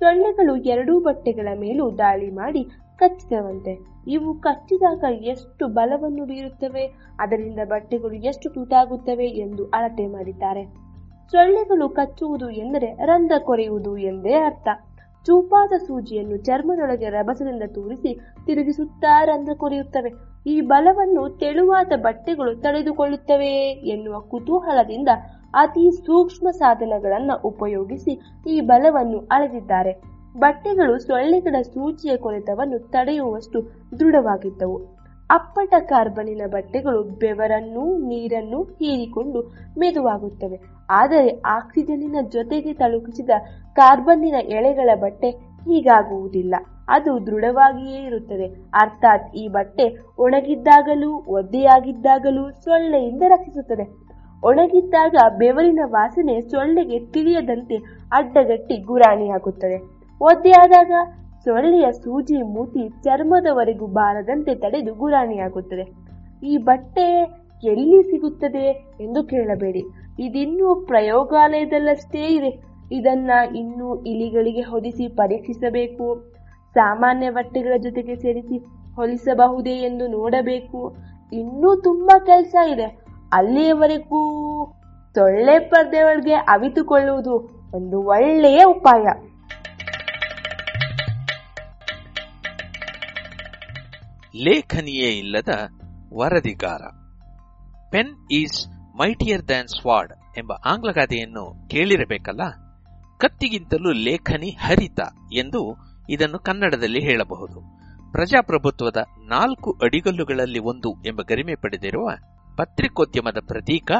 ಸೊಳ್ಳೆಗಳು 0.00 0.56
ಎರಡೂ 0.64 0.94
ಬಟ್ಟೆಗಳ 1.00 1.48
ಮೇಲೂ 1.60 1.84
ದಾಳಿ 1.98 2.30
ಮಾಡಿ 2.30 2.62
ಕಚ್ಚಿದವಂತೆ. 3.02 3.72
ಇವು 4.06 4.30
ಕಚ್ಚಿದಾಗ 4.40 5.04
ಎಷ್ಟು 5.24 5.66
ಬಲವನ್ನು 5.68 6.24
ಬೀರುತ್ತವೆ, 6.24 6.84
ಅದರಿಂದ 7.20 7.60
ಬಟ್ಟೆಗಳು 7.64 8.16
ಎಷ್ಟು 8.30 8.48
ತುಟಾಗುತ್ತವೆ 8.50 9.26
ಎಂದು 9.44 9.64
ಅಳತೆ 9.74 10.06
ಮಾಡಿದ್ದಾರೆ. 10.06 10.64
ಸೊಳ್ಳೆಗಳು 11.32 11.88
ಕಚ್ಚುವುದು 11.88 12.48
ಎಂದರೆ 12.50 12.88
ರಂಧ್ರ 13.04 13.38
ಕೊರೆಯುವುದು 13.38 13.92
ಎಂದೇ 13.96 14.34
ಅರ್ಥ. 14.34 14.68
ಚೂಪಾದ 15.26 15.72
ಸೂಜಿಯನ್ನು 15.86 16.36
ಚರ್ಮದೊಳಗೆ 16.36 17.08
ರಭಸದಿಂದ 17.08 17.62
ತೂರಿಸಿ 17.74 18.10
ತಿರುಗಿಸುತ್ತಾ 18.46 19.24
ರಂಧ್ರ 19.24 19.54
ಕೊರೆಯುತ್ತವೆ. 19.54 20.10
ಈ 20.46 20.60
ಬಲವನ್ನು 20.60 21.22
ತೆಳುವಾದ 21.38 21.92
ಬಟ್ಟೆಗಳು 21.96 22.52
ತಡೆದುಕೊಳ್ಳುತ್ತವೆ 22.60 23.52
ಎನ್ನುವ 23.92 24.16
ಕುತೂಹಲದಿಂದ 24.20 25.08
ಅತಿ 25.54 25.84
ಸೂಕ್ಷ್ಮ 26.06 26.50
ಸಾಧನಗಳನ್ನು 26.50 27.34
ಉಪಯೋಗಿಸಿ 27.48 28.12
ಈ 28.50 28.60
ಬಲವನ್ನು 28.60 29.18
ಅಳೆದಿದ್ದಾರೆ. 29.32 30.11
ಬಟ್ಟೆಗಳು 30.38 30.98
ಸೊಳ್ಳೆಗಳ 30.98 31.62
ಸೂಚಿಯ 31.62 32.16
ಕೊರೆತವನ್ನು 32.16 32.78
ತಡೆಯುವಷ್ಟು 32.78 33.62
ದೃಢವಾಗಿದ್ದವು. 34.00 35.02
ಅಪ್ಪಟ 35.30 35.74
ಕಾರ್ಬನಿನ 35.78 36.40
ಬಟ್ಟೆಗಳು 36.46 37.02
ಬೆವರನ್ನು 37.02 37.98
ನೀರನ್ನು 37.98 38.62
ಹೀರಿಕೊಂಡು 38.62 39.42
ಮೆದುವಾಗುತ್ತವೆ. 39.78 40.60
ಆದರೆ 40.90 41.40
ಆಕ್ಸಿಜನ್ನಿನ 41.40 42.16
ಜೊತೆಗೆ 42.32 42.72
ತಳುಕಿಸಿದ 42.72 43.30
ಕಾರ್ಬನ್ನಿನ 43.74 44.34
ಎಳೆಗಳ 44.34 44.90
ಬಟ್ಟೆ 44.94 45.30
ಹೀಗಾಗುವುದಿಲ್ಲ. 45.64 46.54
ಅದು 46.88 47.26
ದೃಢವಾಗಿಯೇ 47.26 48.04
ಇರುತ್ತದೆ. 48.04 48.46
ಅರ್ಥಾತ್ 48.74 49.36
ಈ 49.36 49.48
ಬಟ್ಟೆ 49.48 49.96
ಒಣಗಿದ್ದಾಗಲೂ, 50.18 51.24
ಒದ್ದೆಯಾಗಿದ್ದಾಗಲೂ 51.28 52.50
ಸೊಳ್ಳೆಯಿಂದ 52.50 53.22
ರಕ್ಷಿಸುತ್ತದೆ. 53.28 54.02
ಒಣಗಿದ್ದಾಗ 54.44 55.14
ಬೆವರಿನ 55.38 55.80
ವಾಸನೆ 55.84 56.40
ಸೊಳ್ಳೆಗೆ 56.40 56.98
ತಿಳಿಯದಂತೆ 56.98 57.76
ಅಡ್ಡಗಟ್ಟಿ 58.12 58.76
ಗುರಾಣಿಯಾಗುತ್ತದೆ. 58.76 60.01
ಒದ್ದೆಯಾದಾಗ 60.22 60.92
ಸೊಳ್ಳೆಯ 61.44 61.92
ಸೂಜಿ 61.92 62.42
ಮೂತಿ 62.42 62.88
ಚರ್ಮದವರೆಗೂ 62.88 63.86
ಬಾರದಂತೆ 63.86 64.54
ತಡೆದು 64.54 64.94
ಗುರಾಣಿಯಾಗುತ್ತದೆ. 64.94 65.92
ಈ 66.46 66.56
ಬಟ್ಟೆ 66.56 67.22
ಎಲ್ಲಿ 67.64 68.02
ಸಿಗುತ್ತದೆ 68.02 68.84
ಎಂದು 69.00 69.24
ಕೇಳಬೇಡಿ. 69.24 69.82
ಇದಿನ್ನೂ 70.18 70.74
ಪ್ರಯೋಗಾಲಯದಲ್ಲಷ್ಟೇ 70.74 72.20
ಇದೆ. 72.20 72.62
ಇದನ್ನ 72.92 73.30
ಇನ್ನೂ 73.56 74.02
ಇಲಿಗಳಿಗೆ 74.02 74.60
ಹೊದಿಸಿ 74.60 75.08
ಪರೀಕ್ಷಿಸಬೇಕು. 75.08 76.32
ಸಾಮಾನ್ಯ 76.74 77.30
ಬಟ್ಟೆಗಳ 77.30 77.72
ಜೊತೆಗೆ 77.78 78.16
ಸೇರಿಸಿ 78.16 78.58
ಹೊಲಿಸಬಹುದೇ 78.96 79.70
ಎಂದು 79.70 80.06
ನೋಡಬೇಕು. 80.06 80.96
ಇನ್ನೂ 81.32 81.80
ತುಂಬಾ 81.80 82.18
ಕೆಲಸ 82.18 82.56
ಇದೆ. 82.74 83.04
ಅಲ್ಲಿಯವರೆಗೂ 83.32 84.20
ಸೊಳ್ಳೆ 85.14 85.58
ಪರ್ದೆ 85.58 86.02
ಒಳಗೆ 86.02 86.34
ಅವಿತುಕೊಳ್ಳುವುದು 86.34 87.62
ಒಂದು 87.74 88.02
ಒಳ್ಳೆಯ 88.02 88.64
ಉಪಾಯ. 88.64 89.06
ಲೇಖನಿಯೇ 94.36 95.08
ಇಲ್ಲದ 95.10 95.48
ವರದಿಗಾರ. 96.14 96.82
Pen 97.90 98.28
is 98.30 98.68
mightier 98.96 99.48
than 99.48 99.68
sword 99.68 100.12
ಎಂಬ 100.38 100.52
ಆಂಗ್ಲಗಾದೆಯನ್ನು 100.52 101.68
ಕೇಳಿರಬೇಕಲ್ಲ? 101.68 102.40
ಕತ್ತಿಗಿಂತಲೂ 103.18 103.92
ಲೇಖನಿ 103.92 104.50
ಹರಿತ 104.50 105.00
ಎಂದು 105.32 105.76
ಇದನ್ನು 106.10 106.38
ಕನ್ನಡದಲ್ಲಿ 106.38 107.04
ಹೇಳಬಹುದು. 107.04 107.60
ಪ್ರಜಾಪ್ರಭುತ್ವದ 108.12 108.96
ನಾಲ್ಕು 109.28 109.78
ಅಡಿಗಲ್ಲುಗಳಲ್ಲಿ 109.82 110.58
ಒಂದು 110.58 111.02
ಎಂಬ 111.06 111.20
ಗರಿಮೆ 111.22 111.54
ಪಡೆದಿರುವ 111.54 112.10
ಪತ್ರಿಕೋದ್ಯಮದ 112.56 113.36
ಪ್ರತೀಕ 113.46 113.90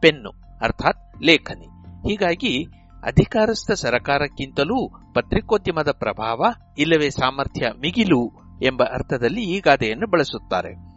ಪೆನ್ನು, 0.00 0.30
ಅರ್ಥಾತ್ 0.62 1.22
ಲೇಖನಿ. 1.22 1.66
ಹೀಗಾಗಿ 2.08 2.64
ಅಧಿಕಾರಸ್ಥ 3.06 3.72
ಸರಕಾರಕ್ಕಿಂತಲೂ 3.72 4.88
ಪತ್ರಿಕೋದ್ಯಮದ 5.14 5.88
ಪ್ರಭಾವ 5.98 6.44
ಇಲ್ಲವೇ 6.78 7.10
ಸಾಮರ್ಥ್ಯ 7.10 7.66
ಮಿಗಿಲು 7.80 8.45
ಎಂಬ 8.62 8.82
ಅರ್ಥದಲ್ಲಿ 8.82 9.42
ಈ 9.42 9.60
ಗಾದೆಯನ್ನು 9.60 10.10
ಬಳಸುತ್ತಾರೆ. 10.10 10.96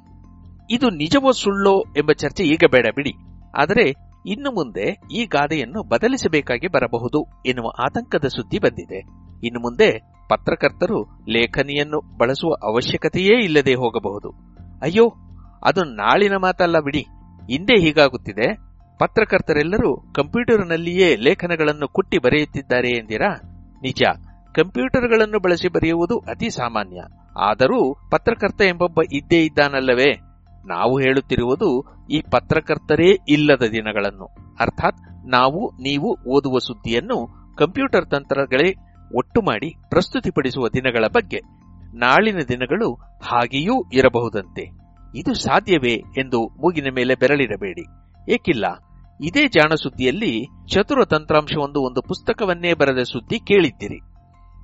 ಇದು 0.71 0.89
ನಿಜವೋ 0.89 1.31
ಸುಳ್ಳೋ 1.31 1.83
ಎಂಬ 1.97 2.11
ಚರ್ಚೆ 2.11 2.43
ಈಗ 2.43 2.63
ಬೇಡ 2.71 2.85
ಬಿಡಿ. 2.95 3.11
ಆದರೆ 3.61 4.09
ಇನ್ನು 4.25 4.51
ಮುಂದೆ 4.51 5.01
ಈ 5.13 5.25
ಗಾದೆಯನ್ನು 5.25 5.83
ಬದಲಿಸಬೇಕಾಗಿ 5.83 6.67
ಬರಬಹುದು 6.67 7.43
ಎನ್ನುವ 7.45 7.67
ಆತಂಕದ 7.67 8.27
ಸುದ್ದಿ 8.27 8.59
ಬಂದಿದೆ. 8.59 8.99
ಇನ್ನು 9.43 9.59
ಮುಂದೆ 9.59 9.91
ಪತ್ರಕರ್ತರು 10.29 11.25
ಲೇಖನಿಯನ್ನು 11.29 12.17
ಬಳಸುವ 12.17 12.53
ಅವಶ್ಯಕತೆಯೇ 12.63 13.43
ಇಲ್ಲದೆ 13.43 13.73
ಹೋಗಬಹುದು. 13.73 14.29
ಅಯ್ಯೋ, 14.81 15.13
ಅದು 15.63 15.83
ನಾಳಿನ 15.83 16.35
ಮಾತಲ್ಲ 16.35 16.79
ಬಿಡಿ. 16.79 16.99
ಹಿಂದೆ 17.51 17.81
ಹೀಗಾಗುತ್ತಿದೆ. 17.81 18.53
ಪತ್ರಕರ್ತರೆಲ್ಲರೂ 18.99 19.95
ಕಂಪ್ಯೂಟರ್ನಲ್ಲಿಯೇ 19.95 21.15
ಲೇಖನಗಳನ್ನು 21.15 21.87
ಕುಟ್ಟಿ 21.87 22.17
ಬರೆಯುತ್ತಿದ್ದಾರೆ 22.17 22.89
ಎಂದಿರಾ? 22.89 23.35
ನಿಜ, 23.81 24.03
ಕಂಪ್ಯೂಟರ್ಗಳನ್ನು 24.55 25.39
ಬಳಸಿ 25.39 25.67
ಬರೆಯುವುದು 25.67 26.19
ಅತಿ 26.19 26.49
ಸಾಮಾನ್ಯ. 26.49 27.01
ಆದರೂ 27.39 27.81
ಪತ್ರಕರ್ತ 28.11 28.61
ಎಂಬೊಬ್ಬ 28.61 28.99
ಇದ್ದೇ 29.13 29.39
ಇದ್ದಾನಲ್ಲವೇ? 29.45 30.11
ನಾವು 30.67 30.99
ಹೇಳುತ್ತಿರುವುದು 30.99 31.69
ಈ 32.11 32.19
ಪತ್ರಕರ್ತರೇ 32.31 33.09
ಇಲ್ಲದ 33.29 33.63
ದಿನಗಳನ್ನು. 33.71 34.25
ಅರ್ಥಾತ್ 34.59 35.29
ನಾವು, 35.29 35.61
ನೀವು 35.81 36.09
ಓದುವ 36.29 36.57
ಸುದ್ದಿಯನ್ನು 36.57 37.19
ಕಂಪ್ಯೂಟರ್ 37.57 38.09
ತಂತ್ರಗಳೇ 38.11 38.69
ಒಟ್ಟು 39.15 39.41
ಮಾಡಿ 39.41 39.69
ಪ್ರಸ್ತುತಿಪಡಿಸುವ 39.89 40.67
ದಿನಗಳ 40.67 41.05
ಬಗ್ಗೆ. 41.07 41.39
ನಾಳಿನ 41.97 42.39
ದಿನಗಳು 42.47 42.93
ಹಾಗೆಯೂ 43.23 43.75
ಇರಬಹುದಂತೆ. 43.93 44.63
ಇದು 45.15 45.33
ಸಾಧ್ಯವೇ 45.33 45.95
ಎಂದು 46.17 46.39
ಮೂಗಿನ 46.61 46.87
ಮೇಲೆ 46.95 47.15
ಬೆರಳಿರಬೇಡಿ. 47.15 47.85
ಏಕಿಲ್ಲ, 48.33 48.65
ಇದೇ 49.21 49.47
ಜಾಣ 49.47 49.71
ಸುದ್ದಿಯಲ್ಲಿ 49.75 50.33
ಚತುರ 50.67 51.05
ತಂತ್ರಾಂಶವೊಂದು 51.05 51.79
ಒಂದು 51.81 52.01
ಪುಸ್ತಕವನ್ನೇ 52.01 52.73
ಬರೆದ 52.73 53.03
ಸುದ್ದಿ 53.03 53.39
ಕೇಳಿದ್ದಿರಿ. 53.39 53.99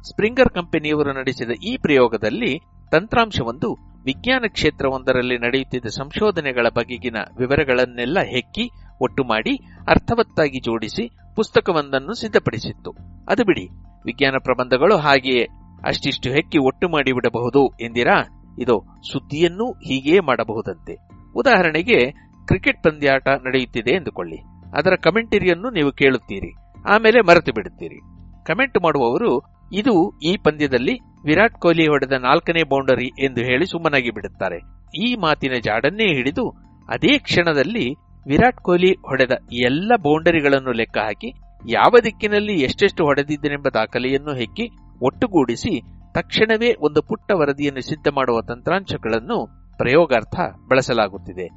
ಸ್ಪ್ರಿಂಗರ್ 0.10 0.50
ಕಂಪನಿಯವರು 0.50 1.14
ನಡೆಸಿದ 1.14 1.52
ಈ 1.68 1.78
ಪ್ರಯೋಗದಲ್ಲಿ 1.78 2.60
ತಂತ್ರಾಂಶವೊಂದು, 2.92 4.02
ವಿಜ್ಞಾನ 4.06 4.44
ಕ್ಷೇತ್ರವೊಂದರಲ್ಲಿ 4.48 5.38
ನಡೆಯುತ್ತಿದ್ದ 5.38 5.86
ಸಂಶೋಧನೆಗಳ 5.86 6.68
ಬಗೆಗಿನ 6.76 7.16
ವಿವರಗಳನ್ನೆಲ್ಲ 7.38 8.20
ಹೆಕ್ಕಿ, 8.20 8.70
ಒಟ್ಟು 9.02 9.24
ಮಾಡಿ, 9.24 9.56
ಅರ್ಥವತ್ತಾಗಿ 9.88 10.60
ಜೋಡಿಸಿ 10.60 11.10
ಪುಸ್ತಕವೊಂದನ್ನು 11.36 12.14
ಸಿದ್ಧಪಡಿಸಿತ್ತು. 12.14 12.92
ಅದು 13.30 13.44
ಬಿಡಿ, 13.44 13.66
ವಿಜ್ಞಾನ 14.06 14.36
ಪ್ರಬಂಧಗಳು 14.44 14.98
ಹಾಗೆಯೇ 14.98 15.44
ಅಷ್ಟಿಷ್ಟು 15.88 16.30
ಹೆಕ್ಕಿ 16.30 16.58
ಒಟ್ಟು 16.58 16.90
ಮಾಡಿಬಿಡಬಹುದು 16.90 17.68
ಎಂದಿರಾ? 17.82 18.22
ಇದು 18.60 19.02
ಸುದ್ದಿಯನ್ನೂ 19.12 19.72
ಹೀಗೆಯೇ 19.72 20.20
ಮಾಡಬಹುದಂತೆ. 20.20 20.94
ಉದಾಹರಣೆಗೆ, 21.36 22.12
ಕ್ರಿಕೆಟ್ 22.48 22.84
ಪಂದ್ಯಾಟ 22.84 23.28
ನಡೆಯುತ್ತಿದೆ 23.28 23.96
ಎಂದುಕೊಳ್ಳಿ. 23.96 24.38
ಅದರ 24.78 24.94
ಕಮೆಂಟರಿಯನ್ನು 25.04 25.70
ನೀವು 25.70 25.92
ಕೇಳುತ್ತೀರಿ, 25.92 26.54
ಆಮೇಲೆ 26.94 27.22
ಮರೆತು 27.22 27.54
ಬಿಡುತ್ತೀರಿ. 27.54 28.00
ಕಮೆಂಟ್ 28.46 28.78
ಮಾಡುವವರು 28.84 29.55
ಇದು 29.72 30.20
ಈ 30.24 30.38
ಪಂದ್ಯದಲ್ಲಿ 30.44 31.00
ವಿರಾಟ್ 31.26 31.54
ಕೊಹ್ಲಿ 31.54 31.88
ಹೊಡೆದ 31.88 32.12
ನಾಲ್ಕನೇ 32.12 32.64
ಬೌಂಡರಿ 32.64 33.06
ಎಂದು 33.06 33.42
ಹೇಳಿ 33.42 33.66
ಸುಮ್ಮನಾಗಿ 33.66 34.10
ಬಿಡುತ್ತಾರೆ. 34.10 34.60
ಈ 35.04 35.16
ಮಾತಿನ 35.16 35.52
ಜಾಡನ್ನೇ 35.64 36.14
ಹಿಡಿದು 36.14 36.50
ಅದೇ 36.90 37.18
ಕ್ಷಣದಲ್ಲಿ 37.18 37.92
ವಿರಾಟ್ 38.28 38.62
ಕೊಹ್ಲಿ 38.62 38.92
ಹೊಡೆದ 38.94 39.32
ಎಲ್ಲ 39.52 39.92
ಬೌಂಡರಿಗಳನ್ನು 40.04 40.72
ಲೆಕ್ಕ 40.72 40.98
ಹಾಕಿ 40.98 41.30
ಯಾವ 41.70 41.96
ದಿಕ್ಕಿನಲ್ಲಿ 42.04 42.54
ಎಷ್ಟೆಷ್ಟು 42.54 43.06
ಹೊಡೆದಿದ್ದನೆಂಬ 43.06 43.68
ದಾಖಲೆಯನ್ನು 43.74 44.34
ಹೆಕ್ಕಿ 44.36 44.70
ಒಟ್ಟುಗೂಡಿಸಿ 45.02 45.82
ತಕ್ಷಣವೇ 46.14 46.74
ಒಂದು 46.82 47.02
ಪುಟ್ಟ 47.02 47.32
ವರದಿಯನ್ನು 47.32 47.82
ಸಿದ್ಧ 47.82 48.08
ಮಾಡುವ 48.08 48.42
ತಂತ್ರಾಂಶಗಳನ್ನು 48.42 49.46
ಪ್ರಯೋಗಾರ್ಥ 49.78 50.36
ಬಳಸಲಾಗುತ್ತಿದೆ. 50.70 51.48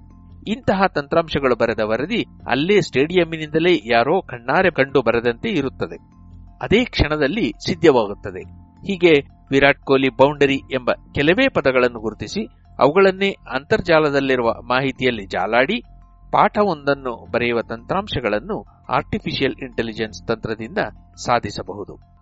ಇಂತಹ 0.47 0.83
ತಂತ್ರಾಂಶಗಳು 0.87 1.57
ಬರೆದ 1.57 1.81
ವರದಿ 1.85 2.25
ಅಲ್ಲೇ 2.49 2.81
ಸ್ಟೇಡಿಯಂನಿಂದಲೇ 2.81 3.73
ಯಾರೋ 3.85 4.21
ಕಣ್ಣಾರೆ 4.21 4.71
ಕಂಡು 4.71 5.03
ಬರದಂತೆ 5.03 5.49
ಇರುತ್ತದೆ. 5.49 6.18
ಅದೇ 6.63 6.85
ಕ್ಷಣದಲ್ಲಿ 6.85 7.53
ಸಿದ್ಧವಾಗುತ್ತದೆ. 7.53 8.43
ಹೀಗೆ 8.87 9.13
ವಿರಾಟ್ 9.51 9.79
ಕೊಹ್ಲಿ 9.79 10.09
ಬೌಂಡರಿ 10.09 10.57
ಎಂಬ 10.57 10.91
ಕೆಲವೇ 11.15 11.49
ಪದಗಳನ್ನು 11.49 12.01
ಗುರುತಿಸಿ, 12.01 12.47
ಅವುಗಳನ್ನೇ 12.79 13.31
ಅಂತರ್ಜಾಲದಲ್ಲಿರುವ 13.31 14.53
ಮಾಹಿತಿಯಲ್ಲಿ 14.63 15.27
ಜಾಲಾಡಿ, 15.27 15.81
ಪಾಠವೊಂದನ್ನು 16.33 17.31
ಬರೆಯುವ 17.31 17.63
ತಂತ್ರಾಂಶಗಳನ್ನು 17.63 18.65
ಆರ್ಟಿಫಿಷಿಯಲ್ 18.89 19.55
ಇಂಟೆಲಿಜೆನ್ಸ್ 19.63 20.27
ತಂತ್ರದಿಂದ 20.27 20.79
ಸಾಧಿಸಬಹುದು. 21.25 22.19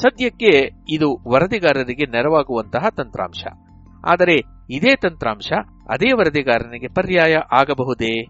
ಸದ್ಯಕ್ಕೆ 0.00 0.70
ಇದು 0.90 1.30
ವರದಿಗಾರರಿಗೆ 1.30 2.06
ನೆರವಾಗುವಂತಹ 2.06 2.88
ತಂತ್ರಾಂಶ. 2.96 3.44
ಆದರೆ 4.06 4.36
ಇದೇ 4.70 4.96
ತಂತ್ರಾಂಶ 4.96 5.52
ಅದೇ 5.90 6.12
ವರದಿಗಾರನಿಗೆ 6.12 6.88
ಪರ್ಯಾಯ 6.88 7.36
ಆಗಬಹುದೇ? 7.52 8.20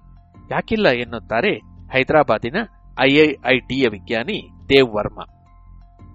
ಯಾಕಿಲ್ಲ 0.51 0.89
ಎನ್ನುತ್ತಾರೆ 0.89 1.55
ಹೈದರಾಬಾದಿನ 1.93 2.57
ಐಐಐಟಿಯ 3.01 3.89
ವಿಜ್ಞಾನಿ 3.89 4.69
ದೇವ್ 4.69 4.89
ವರ್ಮಾ. 4.89 5.32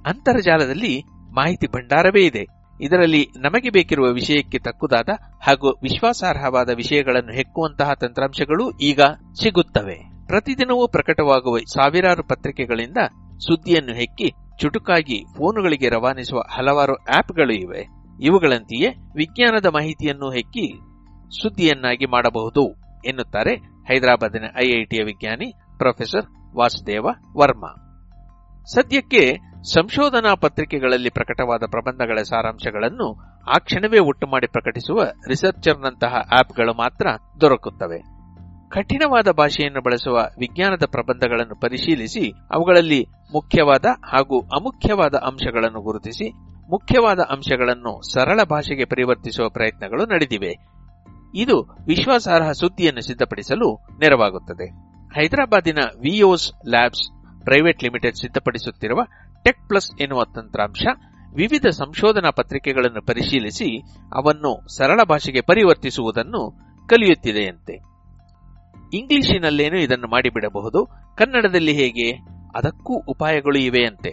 ಅಂತರ್ಜಾಲದಲ್ಲಿ 0.07 1.03
ಮಾಹಿತಿ 1.35 1.67
ಭಂಡಾರವೇ 1.67 2.25
ಇದೆ. 2.25 2.45
ಇದರಲ್ಲಿ 2.81 3.27
ನಮಗೆ 3.37 3.69
ಬೇಕಿರುವ 3.69 4.09
ವಿಷಯಕ್ಕೆ 4.09 4.59
ತಕ್ಕುದಾದ 4.59 5.09
ಹಾಗೂ 5.41 5.69
ವಿಶ್ವಾಸಾರ್ಹವಾದ 5.69 6.69
ವಿಷಯಗಳನ್ನು 6.75 7.33
ಹೆಕ್ಕುವಂತಹ 7.33 7.93
ತಂತ್ರಾಂಶಗಳು 7.93 8.77
ಈಗ 8.77 9.01
ಸಿಗುತ್ತವೆ. 9.43 9.95
ಪ್ರತಿದಿನವೂ 10.27 10.87
ಪ್ರಕಟವಾಗುವ 10.87 11.57
ಸಾವಿರಾರು 11.57 12.27
ಪತ್ರಿಕೆಗಳಿಂದ 12.27 12.97
ಸುದ್ದಿಯನ್ನು 13.37 13.93
ಹೆಕ್ಕಿ 13.93 14.31
ಚುಟುಕಾಗಿ 14.59 15.23
ಫೋನುಗಳಿಗೆ 15.37 15.89
ರವಾನಿಸುವ 15.89 16.39
ಹಲವಾರು 16.39 16.95
ಆಪ್ಗಳು 16.95 17.53
ಇವೆ. 17.53 17.87
ಇವುಗಳಂತೆಯೇ 18.21 18.87
ವಿಜ್ಞಾನದ 19.15 19.65
ಮಾಹಿತಿಯನ್ನು 19.65 20.31
ಹೆಕ್ಕಿ 20.31 20.79
ಸುದ್ದಿಯನ್ನಾಗಿ 21.41 22.05
ಮಾಡಬಹುದು 22.05 22.75
ಎನ್ನುತ್ತಾರೆ 23.05 23.55
ಹೈದರಾಬಾದಿನ 23.87 24.43
ಐಐಟಿಯ 24.57 25.03
ವಿಜ್ಞಾನಿ 25.03 25.53
ಪ್ರೊಫೆಸರ್ 25.77 26.55
ವಾಸುದೇವ 26.55 27.03
ವರ್ಮಾ. 27.37 27.83
ಸದ್ಯಕ್ಕೆ 28.65 29.37
ಸಂಶೋಧನಾ 29.73 30.35
ಪತ್ರಿಕೆಗಳಲ್ಲಿ 30.35 31.09
ಪ್ರಕಟವಾದ 31.09 31.59
ಪ್ರಬಂಧಗಳ 31.71 32.21
ಸಾರಾಂಶಗಳನ್ನು 32.21 33.21
ಆ 33.41 33.59
ಕ್ಷಣವೇ 33.59 33.99
ಒಟ್ಟು 33.99 34.27
ಮಾಡಿ 34.27 34.47
ಪ್ರಕಟಿಸುವ 34.47 35.03
ರಿಸರ್ಚರ್ನಂತಹ 35.27 36.15
ಆಪ್ಗಳು 36.39 36.73
ಮಾತ್ರ 36.73 37.07
ದೊರಕುತ್ತವೆ. 37.41 37.99
ಕಠಿಣವಾದ 38.69 39.31
ಭಾಷೆಯನ್ನು 39.31 39.81
ಬಳಸುವ 39.81 40.15
ವಿಜ್ಞಾನದ 40.39 40.83
ಪ್ರಬಂಧಗಳನ್ನು 40.85 41.59
ಪರಿಶೀಲಿಸಿ 41.59 42.31
ಅವುಗಳಲ್ಲಿ 42.51 43.05
ಮುಖ್ಯವಾದ 43.33 43.85
ಹಾಗೂ 43.85 44.39
ಅಮುಖ್ಯವಾದ 44.39 45.15
ಅಂಶಗಳನ್ನು 45.15 45.81
ಗುರುತಿಸಿ 45.81 46.29
ಮುಖ್ಯವಾದ 46.69 47.19
ಅಂಶಗಳನ್ನು 47.19 48.13
ಸರಳ 48.13 48.43
ಭಾಷೆಗೆ 48.43 48.85
ಪರಿವರ್ತಿಸುವ 48.85 49.49
ಪ್ರಯತ್ನಗಳು 49.49 50.05
ನಡೆದಿವೆ. 50.05 50.51
ಇದು 51.35 51.61
ವಿಶ್ವಾಸಾರ್ಹ 51.87 52.51
ಸುದ್ದಿಯನ್ನು 52.51 53.01
ಸಿದ್ಧಪಡಿಸಲು 53.01 53.75
ನೆರವಾಗುತ್ತದೆ. 53.75 54.71
ಹೈದರಾಬಾದಿನ 55.19 55.77
ವಿಯೋಸ್ 55.99 56.69
ಲ್ಯಾಬ್ಸ್ 56.69 57.17
ಪ್ರೈವೇಟ್ 57.43 57.83
ಲಿಮಿಟೆಡ್ 57.83 58.15
ಸಿದ್ಧಪಡಿಸುತ್ತಿರುವ 58.15 59.01
ಟೆಕ್ 59.47 59.67
ಪ್ಲಸ್ 59.67 60.01
ಎನ್ನುವ 60.01 60.23
ತಂತ್ರಾಂಶ 60.35 60.81
ವಿವಿಧ 61.35 61.65
ಸಂಶೋಧನಾ 61.67 62.29
ಪತ್ರಿಕೆಗಳನ್ನು 62.29 63.05
ಪರಿಶೀಲಿಸಿ 63.05 63.79
ಅವನ್ನು 64.15 64.77
ಸರಳ 64.77 64.99
ಭಾಷೆಗೆ 65.03 65.41
ಪರಿವರ್ತಿಸುವುದನ್ನು 65.41 66.53
ಕಲಿಯುತ್ತಿದೆಯಂತೆ. 66.89 67.73
ಇಂಗ್ಲಿಶಿನಲ್ಲೇನು 68.97 69.79
ಇದನ್ನು 69.79 70.07
ಮಾಡಿಬಿಡಬಹುದು. 70.07 70.85
ಕನ್ನಡದಲ್ಲಿ 71.17 71.73
ಹೇಗೆ? 71.73 72.11
ಅದಕ್ಕೂ 72.55 72.93
ಉಪಾಯಗಳು 72.93 73.59
ಇವೆಯಂತೆ. 73.59 74.09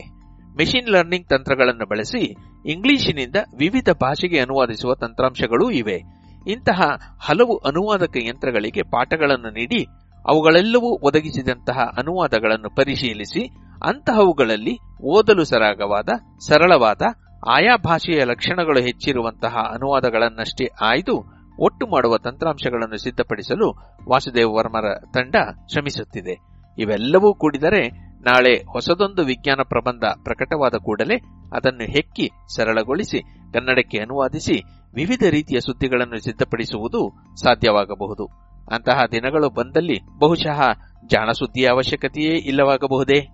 ಮೆಷಿನ್ 0.57 0.89
ಲರ್ನಿಂಗ್ 0.89 1.29
ತಂತ್ರಗಳನ್ನು 1.29 1.89
ಬಳಸಿ 1.89 2.37
ಇಂಗ್ಲಿಶಿನಿಂದ 2.67 3.37
ವಿವಿಧ 3.59 3.89
ಭಾಷೆಗೆ 4.01 4.41
ಅನುವಾದಿಸುವ 4.41 4.95
ತಂತ್ರಾಂಶಗಳೂ 4.95 5.71
ಇವೆ. 5.71 6.03
ಇಂತಹ 6.47 6.81
ಹಲವು 7.21 7.57
ಅನುವಾದಕ 7.57 8.17
ಯಂತ್ರಗಳಿಗೆ 8.25 8.83
ಪಾಠಗಳನ್ನು 8.83 9.51
ನೀಡಿ 9.51 9.87
ಅವುಗಳೆಲ್ಲವೂ 10.29 10.99
ಒದಗಿಸಿದಂತಹ 11.07 11.79
ಅನುವಾದಗಳನ್ನು 11.99 12.77
ಪರಿಶೀಲಿಸಿ 12.77 13.49
ಅಂತಹವುಗಳಲ್ಲಿ 13.85 14.79
ಓದಲು 15.03 15.45
ಸರಾಗವಾದ, 15.45 16.09
ಸರಳವಾದ, 16.49 17.03
ಆಯಾ 17.51 17.77
ಭಾಷೆಯ 17.77 18.25
ಲಕ್ಷಣಗಳು 18.25 18.81
ಹೆಚ್ಚಿರುವಂತಹ 18.81 19.57
ಅನುವಾದಗಳನ್ನಷ್ಟೇ 19.73 20.65
ಆಯ್ದು 20.83 21.35
ಒಟ್ಟು 21.59 21.87
ಮಾಡುವ 21.87 22.19
ತಂತ್ರಾಂಶಗಳನ್ನು 22.19 22.97
ಸಿದ್ಧಪಡಿಸಲು 22.97 23.71
ವಾಸುದೇವ 24.09 24.53
ವರ್ಮರ 24.53 24.95
ತಂಡ 25.15 25.35
ಶ್ರಮಿಸುತ್ತಿದೆ. 25.73 26.35
ಇವೆಲ್ಲವೂ 26.79 27.35
ಕೂಡಿದರೆ 27.35 27.89
ನಾಳೆ 28.21 28.55
ಹೊಸದೊಂದು 28.73 29.25
ವಿಜ್ಞಾನ 29.25 29.61
ಪ್ರಬಂಧ 29.69 30.05
ಪ್ರಕಟವಾದ 30.23 30.75
ಕೂಡಲೇ 30.75 31.17
ಅದನ್ನು 31.57 31.85
ಹೆಕ್ಕಿ 31.85 32.31
ಸರಳಗೊಳಿಸಿ, 32.57 33.21
ಕನ್ನಡಕ್ಕೆ 33.53 33.99
ಅನುವಾದಿಸಿ 33.99 34.63
ವಿವಿಧ 34.95 35.23
ರೀತಿಯ 35.31 35.61
ಸುದ್ದಿಗಳನ್ನು 35.61 36.19
ಸಿದ್ಧಪಡಿಸುವುದು 36.25 37.13
ಸಾಧ್ಯವಾಗಬಹುದು. 37.43 38.27
ಅಂತಹ 38.73 39.01
ದಿನಗಳು 39.13 39.51
ಬಂದಲ್ಲಿ 39.51 40.19
ಬಹುಶಃ 40.19 40.61
ಜಾಣಸುದ್ದಿಯ 41.07 41.67
ಅವಶ್ಯಕತೆಯೇ 41.67 42.39
ಇಲ್ಲವಾಗಬಹುದೇ? 42.39 43.34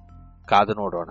ಕಾದು 0.50 0.72
ನೋಡೋಣ. 0.72 1.08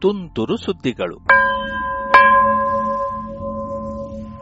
ತುಂತುರು 0.00 0.56
ಸುದ್ದಿಗಳು. 0.56 1.18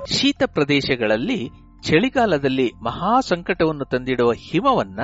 ಶೀತ 0.06 0.42
ಪ್ರದೇಶಗಳಲ್ಲಿ 0.46 1.50
ಚಳಿಗಾಲದಲ್ಲಿ 1.82 2.72
ಮಹಾ 2.84 3.20
ಸಂಕಟವನ್ನು 3.20 3.84
ತಂದಿಡುವ 3.84 4.32
ಹಿಮವನ್ನ 4.32 5.00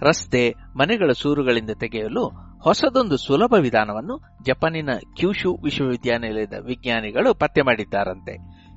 ರಸ್ತೆ, 0.00 0.54
ಮನೆಗಳ 0.76 1.10
ಸೂರುಗಳಿಂದ 1.12 1.70
ತೆಗೆಯಲು 1.80 2.28
ಹೊಸದೊಂದು 2.62 3.16
ಸುಲಭ 3.16 3.54
ವಿಧಾನವನ್ನು 3.60 4.20
ಜಪಾನಿನ 4.42 4.88
ಕ್ಯೂಶು 5.16 5.62
ವಿಶ್ವವಿದ್ಯಾನಿಲಯದ 5.64 6.52
ವಿಜ್ಞಾನಿಗಳು 6.64 7.34
ಪತ್ತೆ 7.34 7.62
ಮಾಡಿದ್ದಾರಂತೆ. 7.62 8.32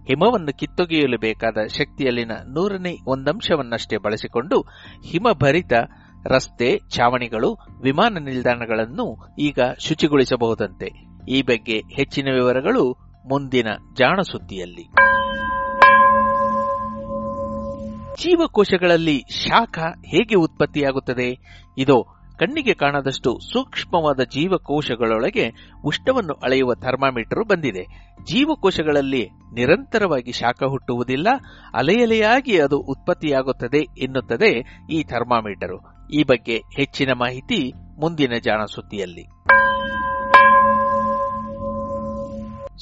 ಹಿಮವನ್ನು 0.08 0.58
ಕಿತ್ತೊಗೆಯಲು 0.58 1.20
ಬೇಕಾದ 1.20 1.68
ಶಕ್ತಿಯಲ್ಲಿನ 1.68 2.32
ನೂರನೇ 2.32 2.96
ಒಂದಂಶವನ್ನಷ್ಟೇ 3.08 3.98
ಬಳಸಿಕೊಂಡು 3.98 4.62
ಹಿಮಭರಿತ 5.06 5.74
ರಸ್ತೆ, 6.26 6.80
ಛಾವಣಿಗಳು, 6.90 7.58
ವಿಮಾನ 7.84 8.18
ನಿಲ್ದಾಣಗಳನ್ನು 8.18 9.36
ಈಗ 9.40 9.60
ಶುಚಿಗೊಳಿಸಬಹುದಂತೆ. 9.80 11.12
ಈ 11.30 11.42
ಬಗ್ಗೆ 11.42 11.78
ಹೆಚ್ಚಿನ 11.78 12.26
ವಿವರಗಳು 12.34 12.92
ಮುಂದಿನ 13.30 13.68
ಜಾಣ 13.98 14.20
ಸುದ್ದಿಯಲ್ಲಿ. 14.22 14.84
ಜೀವಕೋಶಗಳಲ್ಲಿ 18.24 19.24
ಶಾಖ 19.30 19.80
ಹೇಗೆ 20.06 20.36
ಉತ್ಪತ್ತಿಯಾಗುತ್ತದೆ? 20.36 21.38
ಇದು 21.78 22.22
ಕಣ್ಣಿಗೆ 22.40 22.74
ಕಾಣದಷ್ಟು 22.74 23.40
ಸೂಕ್ಷ್ಮವಾದ 23.54 24.20
ಜೀವಕೋಶಗಳೊಳಗೆ 24.20 25.74
ಉಷ್ಣವನ್ನು 25.86 26.34
ಅಳೆಯುವ 26.34 26.74
ಥರ್ಮಾಮೀಟರ್ 26.74 27.48
ಬಂದಿದೆ. 27.50 27.84
ಜೀವಕೋಶಗಳಲ್ಲಿ 28.24 29.30
ನಿರಂತರವಾಗಿ 29.54 30.32
ಶಾಖ 30.32 30.64
ಹುಟ್ಟುವುದಿಲ್ಲ, 30.64 31.28
ಅಲೆಯಲೆಯಾಗಿ 31.74 32.60
ಅದು 32.60 32.80
ಉತ್ಪತ್ತಿಯಾಗುತ್ತದೆ 32.80 33.78
ಎನ್ನುತ್ತದೆ 33.78 34.82
ಈ 34.92 35.04
ಥರ್ಮಾಮೀಟರ್. 35.04 36.01
ಈ 36.14 36.24
ಬಗ್ಗೆ 36.24 36.58
ಹೆಚ್ಚಿನ 36.58 37.12
ಮಾಹಿತಿ 37.12 37.72
ಮುಂದಿನ 38.02 38.32
ಜಾಣ 38.44 38.66
ಸುದ್ದಿಯಲ್ಲಿ. 38.66 39.24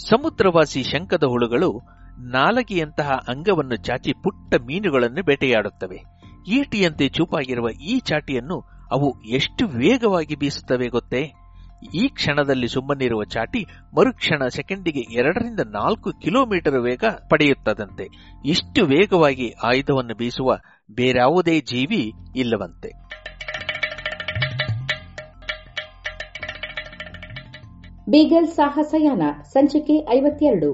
ಸಮುದ್ರವಾಸಿ 0.09 0.83
ಶಂಕದ 0.83 1.23
ಹುಳುಗಳು 1.23 1.81
ನಾಲಗೆಯಂತಹ 2.19 3.11
ಅಂಗವನ್ನು 3.27 3.75
ಚಾಚಿ 3.75 4.13
ಪುಟ್ಟ 4.13 4.55
ಮೀನುಗಳನ್ನು 4.55 5.25
ಬೇಟೆಯಾಡುತ್ತವೆ. 5.25 6.03
ಈಟಿಯಂತೆ 6.47 7.09
ಚೂಪಾಗಿರುವ 7.09 7.69
ಈ 7.69 7.99
ಚಾಟಿಯನ್ನು 7.99 8.59
ಅವು 8.91 9.21
ಎಷ್ಟು 9.21 9.67
ವೇಗವಾಗಿ 9.67 10.35
ಬೀಸುತ್ತವೆ 10.35 10.87
ಗೊತ್ತೇ? 10.87 11.33
ಈ 11.95 12.07
ಕ್ಷಣದಲ್ಲಿ 12.07 12.67
ಸುಮ್ಮನಿರುವ 12.67 13.23
ಚಾಟಿ 13.23 13.65
ಮರುಕ್ಷಣ 13.97 14.47
ಸೆಕೆಂಡಿಗೆ 14.47 14.99
ಎರಡರಿಂದ 14.99 15.59
ನಾಲ್ಕು 15.59 16.11
ಕಿಲೋಮೀಟರ್ 16.11 16.81
ವೇಗ 16.81 17.03
ಪಡೆಯುತ್ತದಂತೆ. 17.29 18.35
ಇಷ್ಟು 18.45 18.85
ವೇಗವಾಗಿ 18.85 19.51
ಆಯುಧವನ್ನು 19.63 20.17
ಬೀಸುವ 20.17 20.57
ಬೇರಾವುದೇ 20.91 21.59
ಜೀವಿ 21.59 22.13
ಇಲ್ಲವಂತೆ. 22.35 23.08
ಬೀಗಲ್ 28.09 28.47
ಸಾಹಸಯಾನ 28.47 29.21
ಸಂಚಿಕೆ 29.53 30.07
ಐವತ್ತೆರಡು. 30.13 30.73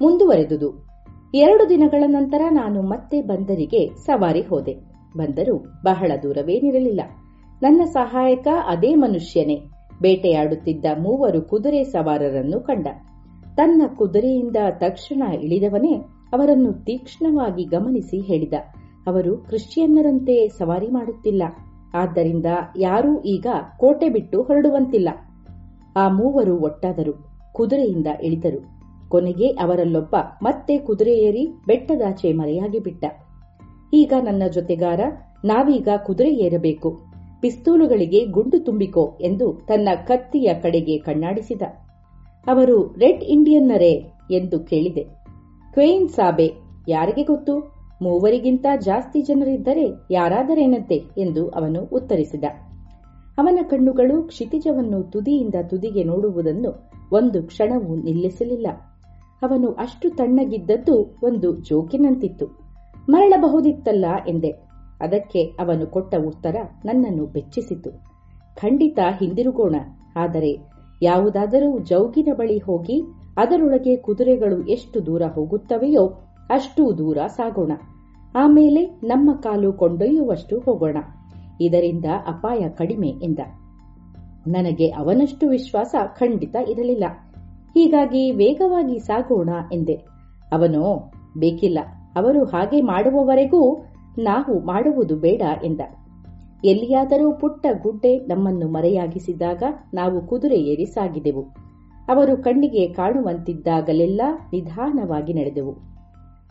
ಮುಂದುವರೆದುದು. 0.00 0.86
ಎರಡು 1.34 1.68
ದಿನಗಳ 1.68 2.04
ನಂತರ 2.06 2.42
ನಾನು 2.50 2.82
ಮತ್ತೆ 2.82 3.22
ಬಂದರಿಗೆ 3.22 3.94
ಸವಾರಿ 3.94 4.40
ಹೋದೆ. 4.40 4.76
ಬಂದರು 5.16 5.82
ಬಹಳ 5.84 6.12
ದೂರವೇನಿರಲಿಲ್ಲ. 6.22 7.00
ನನ್ನ 7.62 7.80
ಸಹಾಯಕ 7.84 8.48
ಅದೇ 8.66 8.94
ಮನುಷ್ಯನೇ. 8.94 9.62
ಬೇಟೆಯಾಡುತ್ತಿದ್ದ 10.02 10.84
ಮೂವರು 10.98 11.42
ಕುದುರೆ 11.42 11.84
ಸವಾರರನ್ನು 11.84 12.60
ಕಂಡ. 12.60 12.86
ತನ್ನ 13.56 13.82
ಕುದುರೆಯಿಂದ 13.94 14.56
ತಕ್ಷಣ 14.78 15.22
ಇಳಿದವನೇ 15.22 15.94
ಅವರನ್ನು 16.32 16.72
ತೀಕ್ಷ್ಣವಾಗಿ 16.72 17.64
ಗಮನಿಸಿ 17.64 18.20
ಹೇಳಿದ. 18.20 18.52
ಅವರು 19.06 19.36
ಕ್ರಿಶ್ಚಿಯನ್ನರಂತೆ 19.36 20.48
ಸವಾರಿ 20.48 20.86
ಮಾಡುತ್ತಿಲ್ಲ. 20.86 21.42
ಆದ್ದರಿಂದ 21.94 22.46
ಯಾರೂ 22.78 23.20
ಈಗ 23.20 23.46
ಕೋಟೆ 23.76 24.08
ಬಿಟ್ಟು 24.08 24.42
ಹೊರಡುವಂತಿಲ್ಲ. 24.42 25.08
ಆ 25.96 26.08
ಮೂವರು 26.08 26.58
ಒಟ್ಟಾದರು, 26.58 27.26
ಕುದುರೆಯಿಂದ 27.52 28.06
ಇಳಿದರು. 28.22 28.74
ಕೊನೆಗೆ 29.08 29.48
ಅವರಲ್ಲೊಬ್ಬ 29.48 30.16
ಮತ್ತೆ 30.42 30.78
ಕುದುರೆ 30.78 31.46
ಬೆಟ್ಟದಾಚೆ 31.66 32.32
ಮರೆಯಾಗಿ 32.32 32.78
ಬಿಟ್ಟ. 32.78 33.04
ಈಗ 33.92 34.12
ನನ್ನ 34.22 34.42
ಜೊತೆಗಾರ, 34.52 35.00
ನಾವೀಗ 35.44 35.88
ಕುದುರೆ 36.06 36.34
ಏರಬೇಕು. 36.34 37.00
ಪಿಸ್ತೂಲುಗಳಿಗೆ 37.40 38.24
ಗುಂಡು 38.24 38.64
ತುಂಬಿಕೋ 38.64 39.18
ಎಂದು 39.20 39.52
ತನ್ನ 39.68 39.88
ಕತ್ತಿಯ 40.06 40.54
ಕಡೆಗೆ 40.62 40.98
ಕಣ್ಣಾಡಿಸಿದ. 40.98 41.62
ಅವರು, 42.46 42.94
ರೆಡ್ 42.98 43.24
ಇಂಡಿಯನ್ನರೇ 43.24 44.12
ಎಂದು 44.30 44.60
ಕೇಳಿದೆ. 44.60 45.04
ಕ್ವೇನ್ 45.72 46.08
ಸಾಬೆ, 46.08 46.52
ಯಾರಿಗೆ 46.88 47.22
ಗೊತ್ತು? 47.22 47.58
ಮೂವರಿಗಿಂತ 48.02 48.66
ಜಾಸ್ತಿ 48.80 49.22
ಜನರಿದ್ದರೆ 49.22 49.84
ಯಾರಾದರೇನಂತೆ? 50.10 51.02
ಎಂದು 51.18 51.48
ಅವನು 51.48 51.82
ಉತ್ತರಿಸಿದ. 51.82 52.44
ಅವನ 53.38 53.58
ಕಣ್ಣುಗಳು 53.62 54.22
ಕ್ಷಿತಿಜವನ್ನು 54.22 55.02
ತುದಿಯಿಂದ 55.02 55.54
ತುದಿಗೆ 55.70 56.04
ನೋಡುವುದನ್ನು 56.04 56.90
ಒಂದು 57.12 57.42
ಕ್ಷಣವೂ 57.42 57.96
ನಿಲ್ಲಿಸಲಿಲ್ಲ. 57.96 58.66
ಅವನು 59.42 59.72
ಅಷ್ಟು 59.72 60.10
ತಣ್ಣಗಿದ್ದದ್ದು 60.10 61.18
ಒಂದು 61.22 61.56
ಜೋಕಿನಂತಿತ್ತು. 61.56 62.46
ಮರಳಬಹುದಿತ್ತಲ್ಲ 63.08 64.04
ಎಂದೆ. 64.28 64.50
ಅದಕ್ಕೆ 65.00 65.42
ಅವನು 65.42 65.86
ಕೊಟ್ಟ 65.86 66.14
ಉತ್ತರ 66.26 66.56
ನನ್ನನ್ನು 66.84 67.26
ಬೆಚ್ಚಿಸಿತು. 67.26 67.90
ಖಂಡಿತ 68.56 68.98
ಹಿಂದಿರುಗೋಣ. 69.20 69.74
ಆದರೆ 70.16 70.58
ಯಾವುದಾದರೂ 71.02 71.78
ಜೌಗಿನ 71.78 72.28
ಬಳಿ 72.34 72.58
ಹೋಗಿ 72.58 73.02
ಅದರೊಳಗೆ 73.36 73.96
ಕುದುರೆಗಳು 73.96 74.66
ಎಷ್ಟು 74.66 75.06
ದೂರ 75.06 75.22
ಹೋಗುತ್ತವೆಯೋ 75.22 76.06
ಅಷ್ಟು 76.50 76.98
ದೂರ 76.98 77.18
ಸಾಗೋಣ. 77.26 77.72
ಆಮೇಲೆ 78.34 79.00
ನಮ್ಮ 79.04 79.32
ಕಾಲು 79.32 79.72
ಕೊಂಡೊಯ್ಯುವಷ್ಟು 79.72 80.58
ಹೋಗೋಣ. 80.58 80.96
ಇದರಿಂದ 81.60 82.04
ಅಪಾಯ 82.26 82.68
ಕಡಿಮೆ 82.68 83.08
ಎಂದ. 83.08 83.38
ನನಗೆ 84.46 84.90
ಅವನಷ್ಟು 84.90 85.48
ವಿಶ್ವಾಸ 85.48 85.94
ಖಂಡಿತ 86.18 86.56
ಇರಲಿಲ್ಲ. 86.68 87.04
ಹೀಗಾಗಿ 87.74 88.30
ವೇಗವಾಗಿ 88.30 88.98
ಸಾಗೋಣ 88.98 89.48
ಎಂದೆ. 89.72 89.94
ಅವನು, 90.52 91.12
ಬೇಕಿಲ್ಲ. 91.38 91.78
ಅವರು 92.16 92.44
ಹಾಗೆ 92.44 92.80
ಮಾಡುವವರೆಗೂ 92.80 93.84
ನಾವು 94.18 94.66
ಮಾಡುವುದು 94.66 95.16
ಬೇಡ 95.16 95.42
ಎಂದ. 95.64 95.80
ಎಲ್ಲಿಯಾದರೂ 96.64 97.32
ಪುಟ್ಟ 97.32 97.66
ಗುಡ್ಡೆ 97.82 98.18
ನಮ್ಮನ್ನು 98.18 98.68
ಮರೆಯಾಗಿಸಿದಾಗ 98.68 99.62
ನಾವು 99.94 100.26
ಕುದುರೆ 100.26 100.60
ಏರಿ 100.60 100.84
ಸಾಗಿದೆವು. 100.84 101.42
ಅವರು 102.08 102.36
ಕಣ್ಣಿಗೆ 102.36 102.88
ಕಾಣುವಂತಿದ್ದಾಗಲೆಲ್ಲ 102.88 104.22
ನಿಧಾನವಾಗಿ 104.52 105.34
ನಡೆದೆವು. 105.34 105.72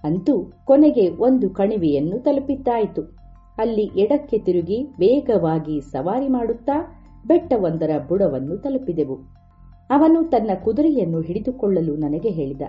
ಅಂತೂ 0.03 0.51
ಕೊನೆಗೆ 0.65 1.09
ಒಂದು 1.09 1.49
ಕಣಿವೆಯನ್ನು 1.49 2.19
ತಲುಪಿದ್ದಾಯಿತು. 2.19 3.22
ಅಲ್ಲಿ 3.57 3.81
ಎಡಕ್ಕೆ 3.81 4.37
ತಿರುಗಿ 4.37 4.83
ವೇಗವಾಗಿ 4.99 5.81
ಸವಾರಿ 5.81 6.27
ಮಾಡುತ್ತಾ 6.27 6.99
ಬೆಟ್ಟವೊಂದರ 7.27 7.89
ಬುಡವನ್ನು 8.09 8.57
ತಲುಪಿದೆವು. 8.57 9.15
ಅವನು 9.89 10.23
ತನ್ನ 10.23 10.49
ಕುದುರೆಯನ್ನು 10.63 11.21
ಹಿಡಿದುಕೊಳ್ಳಲು 11.21 11.95
ನನಗೆ 11.95 12.29
ಹೇಳಿದ. 12.29 12.61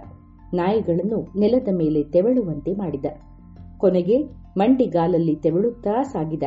ನಾಯಿಗಳನ್ನು 0.55 1.39
ನೆಲದ 1.39 1.69
ಮೇಲೆ 1.73 2.03
ತೆವಳುವಂತೆ 2.03 2.73
ಮಾಡಿದ. 2.73 3.05
ಕೊನೆಗೆ 3.79 4.23
ಮಂಡಿಗಾಲಲ್ಲಿ 4.57 5.37
ತೆವಳುತ್ತಾ 5.37 6.03
ಸಾಗಿದ. 6.03 6.43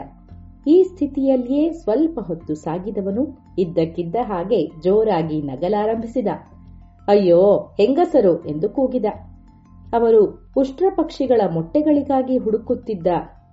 ಈ 0.67 0.83
ಸ್ಥಿತಿಯಲ್ಲಿಯೇ 0.83 1.71
ಸ್ವಲ್ಪ 1.71 2.19
ಹೊತ್ತು 2.19 2.55
ಸಾಗಿದವನು 2.55 3.27
ಇದ್ದಕ್ಕಿದ್ದ 3.59 4.15
ಹಾಗೆ 4.21 4.71
ಜೋರಾಗಿ 4.83 5.41
ನಗಲಾರಂಭಿಸಿದ. 5.41 6.27
ಅಯ್ಯೋ, 7.07 7.73
ಹೆಂಗಸರು 7.77 8.45
ಎಂದು 8.45 8.69
ಕೂಗಿದ. 8.69 9.05
ಅವರು 9.93 10.51
ಉಷ್ಟ್ರ 10.57 10.85
ಪಕ್ಷಿಗಳ 10.95 11.41
ಮೊಟ್ಟೆಗಳಿಗಾಗಿ 11.53 12.37
ಹುಡುಕುತ್ತಿದ್ದ 12.37 13.07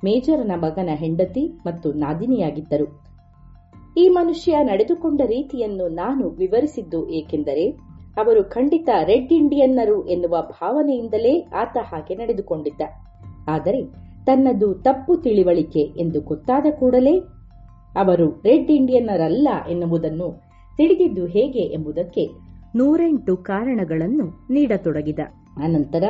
ಮೇಜರನ 0.05 0.53
ಮಗನ 0.55 0.89
ಹೆಂಡತಿ 0.93 1.53
ಮತ್ತು 1.67 1.93
ನಾದಿನಿಯಾಗಿದ್ದರು. 1.93 3.05
ಈ 3.97 4.09
ಮನುಷ್ಯ 4.09 4.57
ನಡೆದುಕೊಂಡ 4.63 5.21
ರೀತಿಯನ್ನು 5.27 5.89
ನಾನು 5.89 6.29
ವಿವರಿಸಿದ್ದು 6.29 7.11
ಏಕೆಂದರೆ, 7.11 7.69
ಅವರು 8.17 8.45
ಖಂಡಿತ 8.45 8.89
ರೆಡ್ 9.05 9.33
ಇಂಡಿಯನ್ನರು 9.33 10.07
ಎನ್ನುವ 10.07 10.43
ಭಾವನೆಯಿಂದಲೇ 10.51 11.41
ಆತ 11.41 11.77
ಹಾಗೆ 11.83 12.15
ನಡೆದುಕೊಂಡಿದ್ದ. 12.15 12.81
ಆದರೆ, 13.49 13.83
ತನ್ನದು 14.27 14.75
ತಪ್ಪು 14.75 15.17
ತಿಳಿವಳಿಕೆ 15.17 15.81
ಎಂದು 15.81 16.21
ಗೊತ್ತಾದ 16.21 16.67
ಕೂಡಲೇ 16.79 17.19
ಅವರು 17.99 18.31
ರೆಡ್ 18.31 18.71
ಇಂಡಿಯನ್ನರಲ್ಲ 18.71 19.49
ಎನ್ನುವುದನ್ನು 19.71 20.43
ತಿಳಿದಿದ್ದು 20.77 21.27
ಹೇಗೆ 21.27 21.61
ಎಂಬುದಕ್ಕೆ 21.61 22.29
ನೂರೆಂಟು 22.77 23.37
ಕಾರಣಗಳನ್ನು 23.37 24.47
ನೀಡತೊಡಗಿದ. 24.51 25.19
ಅನಂತರ, 25.57 26.05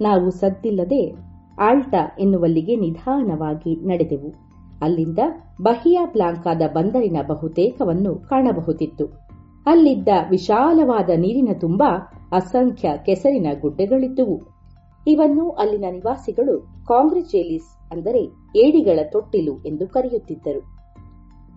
ನಾವು 0.00 0.30
ಸದ್ದಿಲ್ಲದೆ 0.30 1.33
ಆಲ್ಟಾ 1.58 2.16
ಎನ್ನುವಲ್ಲಿಗೆ 2.18 2.76
ನಿಧಾನವಾಗಿ 2.76 3.86
ನಡೆದೆವು. 3.86 4.34
ಅಲ್ಲಿಂದ 4.82 5.18
ಬಹಿಯಾ 5.62 6.06
ಪ್ಲಾಂಕಾದ 6.06 6.62
ಬಂದರಿನ 6.72 7.16
ಬಹುತೇಕವನ್ನು 7.28 8.14
ಕಾಣಬಹುದಿತ್ತು. 8.14 9.06
ಅಲ್ಲಿದ್ದ 9.66 10.08
ವಿಶಾಲವಾದ 10.30 11.10
ನೀರಿನ 11.16 11.48
ತುಂಬ 11.60 11.82
ಅಸಂಖ್ಯ 12.32 12.90
ಕೆಸರಿನ 13.06 13.46
ಗುಡ್ಡೆಗಳಿದ್ದುವು. 13.60 14.40
ಇವನ್ನು 15.06 15.50
ಅಲ್ಲಿನ 15.50 15.84
ನಿವಾಸಿಗಳು 15.90 16.86
ಕಾಂಗ್ರೆಚೇಲಿಸ್ 16.86 17.92
ಅಂದರೆ 17.92 18.24
ಏಡಿಗಳ 18.56 18.98
ತೊಟ್ಟಿಲು 19.12 19.62
ಎಂದು 19.66 19.88
ಕರೆಯುತ್ತಿದ್ದರು. 19.88 20.62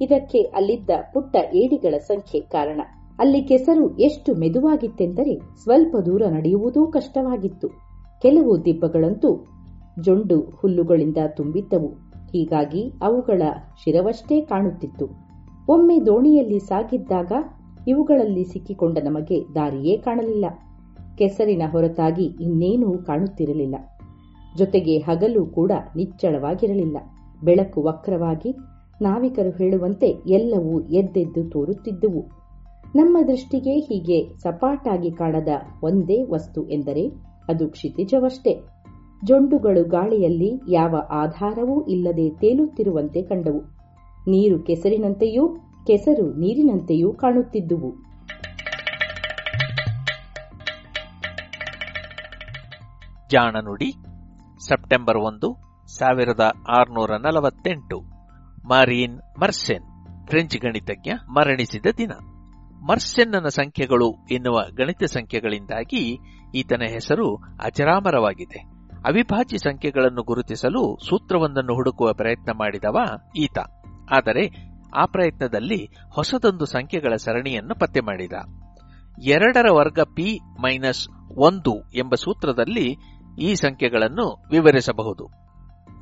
ಇದಕ್ಕೆ 0.01 0.41
ಅಲ್ಲಿದ್ದ 0.41 0.89
ಪುಟ್ಟ 1.13 1.35
ಏಡಿಗಳ 1.53 1.97
ಸಂಖ್ಯೆ 1.97 2.41
ಕಾರಣ. 2.41 2.81
ಅಲ್ಲಿ 3.19 3.41
ಕೆಸರು 3.41 3.97
ಎಷ್ಟು 3.97 4.35
ಮೆದುವಾಗಿತ್ತೆಂದರೆ 4.35 5.57
ಸ್ವಲ್ಪ 5.63 5.95
ದೂರ 5.95 6.21
ನಡೆಯುವುದೂ 6.29 6.87
ಕಷ್ಟವಾಗಿತ್ತು. 6.87 7.67
ಕೆಲವು 8.21 8.65
ದಿಬ್ಬಗಳಂತೂ 8.65 9.45
ಜೊಂಡು 10.01 10.39
ಹುಲ್ಲುಗಳಿಂದ 10.39 11.17
ತುಂಬಿದ್ದವು. 11.35 11.87
ಹೀಗಾಗಿ 12.31 12.93
ಅವುಗಳ 13.01 13.41
ಶಿರವಷ್ಟೇ 13.83 14.41
ಕಾಣುತ್ತಿತ್ತು. 14.41 15.09
ಒಮ್ಮೆ 15.69 15.99
ದೋಣಿಯಲ್ಲಿ 16.05 16.59
ಸಾಗಿದ್ದಾಗ 16.59 17.31
ಇವುಗಳಲ್ಲಿ 17.87 18.43
ಸಿಕ್ಕಿಕೊಂಡ 18.43 18.97
ನಮಗೆ 19.03 19.55
ದಾರಿಯೇ 19.55 19.97
ಕಾಣಲಿಲ್ಲ. 19.97 20.45
ಕೆಸರಿನ 21.17 21.61
ಹೊರತಾಗಿ 21.71 22.23
ಇನ್ನೇನೂ 22.23 22.97
ಕಾಣುತ್ತಿರಲಿಲ್ಲ. 22.97 23.75
ಜೊತೆಗೆ 24.57 24.97
ಹಗಲು 24.97 25.45
ಕೂಡ 25.45 25.71
ನಿಚ್ಚಳವಾಗಿರಲಿಲ್ಲ. 25.95 26.97
ಬೆಳಕು 27.43 27.81
ವಕ್ರವಾಗಿ 27.81 28.55
ನಾವಿಕರು 29.01 29.49
ಹೇಳುವಂತೆ 29.49 30.07
ಎಲ್ಲವೂ 30.27 30.81
ಎದ್ದೆದ್ದು 30.81 31.49
ತೋರುತ್ತಿದ್ದುವು. 31.49 32.25
ನಮ್ಮ 32.95 33.17
ದೃಷ್ಟಿಗೆ 33.27 33.79
ಹೀಗೆ 33.79 34.39
ಸಪಾಟಾಗಿ 34.39 35.11
ಕಾಣದ 35.11 35.47
ಒಂದೇ 35.83 36.23
ವಸ್ತು 36.23 36.69
ಎಂದರೆ 36.69 37.07
ಅದು 37.49 37.67
ಕ್ಷಿತಿಜವಷ್ಟೇ. 37.67 38.61
ಜೊಂಡುಗಳು 39.25 39.87
ಗಾಳಿಯಲ್ಲಿ 39.87 40.73
ಯಾವ 40.73 40.95
ಆಧಾರವೂ 41.09 41.85
ಇಲ್ಲದೆ 41.85 42.29
ತೇಲುತ್ತಿರುವಂತೆ 42.29 43.21
ಕಂಡವು. 43.21 43.61
ನೀರು 44.27 44.63
ಕೆಸರಿನಂತೆಯೂ, 44.63 45.55
ಕೆಸರು 45.87 46.33
ನೀರಿನಂತೆಯೂ 46.39 47.13
ಕಾಣುತ್ತಿದ್ದುವು. 47.13 48.07
ಜಾಣನುಡಿ 53.31 53.91
ಸೆಪ್ಟೆಂಬರ್ 54.67 55.17
ಒಂದು, 55.17 55.55
ಸಾವಿರದ 55.97 56.51
ಆರುನೂರ 56.79 57.11
ನಲವತ್ತೆಂಟು. 57.11 57.99
ಮಾರೀನ್ 58.67 59.39
ಮರ್ಸೆನ್, 59.39 59.83
ಫ್ರೆಂಚ್ 60.27 60.57
ಗಣಿತಜ್ಞ, 60.57 61.09
ಮರಣಿಸಿದ 61.29 61.85
ದಿನ. 61.97 62.11
ಮರ್ಸೆನ್ನನ 62.85 63.45
ಸಂಖ್ಯೆಗಳು 63.47 64.11
ಎನ್ನುವ 64.31 64.61
ಗಣಿತ 64.77 65.03
ಸಂಖ್ಯೆಗಳಿಂದಾಗಿ 65.03 66.17
ಈತನ 66.55 66.81
ಹೆಸರು 66.89 67.35
ಅಜರಾಮರವಾಗಿದೆ. 67.35 68.76
ಅವಿಭಾಜ್ಯ 69.05 69.57
ಸಂಖ್ಯೆಗಳನ್ನು 69.57 70.23
ಗುರುತಿಸಲು 70.23 70.97
ಸೂತ್ರವೊಂದನ್ನು 71.09 71.75
ಹುಡುಕುವ 71.75 72.13
ಪ್ರಯತ್ನ 72.13 72.51
ಮಾಡಿದವ 72.51 72.97
ಈತ. 73.37 73.57
ಆದರೆ 74.11 74.67
ಆ 74.97 75.05
ಪ್ರಯತ್ನದಲ್ಲಿ 75.05 75.87
ಹೊಸದೊಂದು 76.13 76.65
ಸಂಖ್ಯೆಗಳ 76.65 77.15
ಸರಣಿಯನ್ನು 77.15 77.79
ಪತ್ತೆ 77.79 77.99
ಮಾಡಿದ. 77.99 78.33
ಎರಡರ 79.23 79.65
ವರ್ಗ 79.71 79.99
ಪಿ 79.99 80.39
ಮೈನಸ್ 80.61 81.07
ಒಂದು 81.37 81.89
ಎಂಬ 81.95 82.15
ಸೂತ್ರದಲ್ಲಿ 82.15 82.95
ಈ 83.41 83.55
ಸಂಖ್ಯೆಗಳನ್ನು 83.55 84.43
ವಿವರಿಸಬಹುದು. 84.51 85.47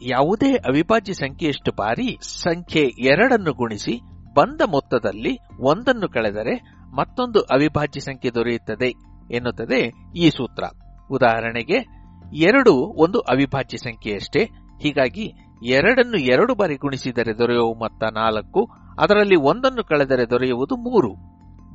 ಯಾವುದೇ 0.01 0.53
ಅವಿಭಾಜ್ಯ 0.53 1.13
ಸಂಖ್ಯೆಯಷ್ಟು 1.13 1.71
ಬಾರಿ 1.71 2.17
ಸಂಖ್ಯೆ 2.21 2.81
ಎರಡನ್ನು 2.81 3.53
ಗುಣಿಸಿ 3.53 3.99
ಬಂದ 4.33 4.61
ಮೊತ್ತದಲ್ಲಿ 4.65 5.37
ಒಂದನ್ನು 5.59 6.09
ಕಳೆದರೆ 6.09 6.55
ಮತ್ತೊಂದು 6.95 7.39
ಅವಿಭಾಜ್ಯ 7.39 7.99
ಸಂಖ್ಯೆ 7.99 8.31
ದೊರೆಯುತ್ತದೆ 8.33 8.87
ಎನ್ನುತ್ತದೆ 9.35 9.91
ಈ 10.17 10.29
ಸೂತ್ರ. 10.29 10.63
ಉದಾಹರಣೆಗೆ 11.11 11.94
ಎರಡು 12.33 12.73
ಒಂದು 12.73 13.19
ಅವಿಭಾಜ್ಯ 13.19 13.77
ಸಂಖ್ಯೆಯಷ್ಟೇ. 13.77 14.43
ಹೀಗಾಗಿ 14.81 15.33
ಎರಡನ್ನು 15.65 16.17
ಎರಡು 16.17 16.55
ಬಾರಿ 16.55 16.75
ಗುಣಿಸಿದರೆ 16.75 17.37
ದೊರೆಯುವ 17.37 17.73
ಮೊತ್ತ 17.73 18.03
ನಾಲ್ಕು, 18.13 18.69
ಅದರಲ್ಲಿ 18.99 19.35
ಒಂದನ್ನು 19.35 19.83
ಕಳೆದರೆ 19.83 20.29
ದೊರೆಯುವುದು 20.29 20.75
ಮೂರು. 20.75 21.13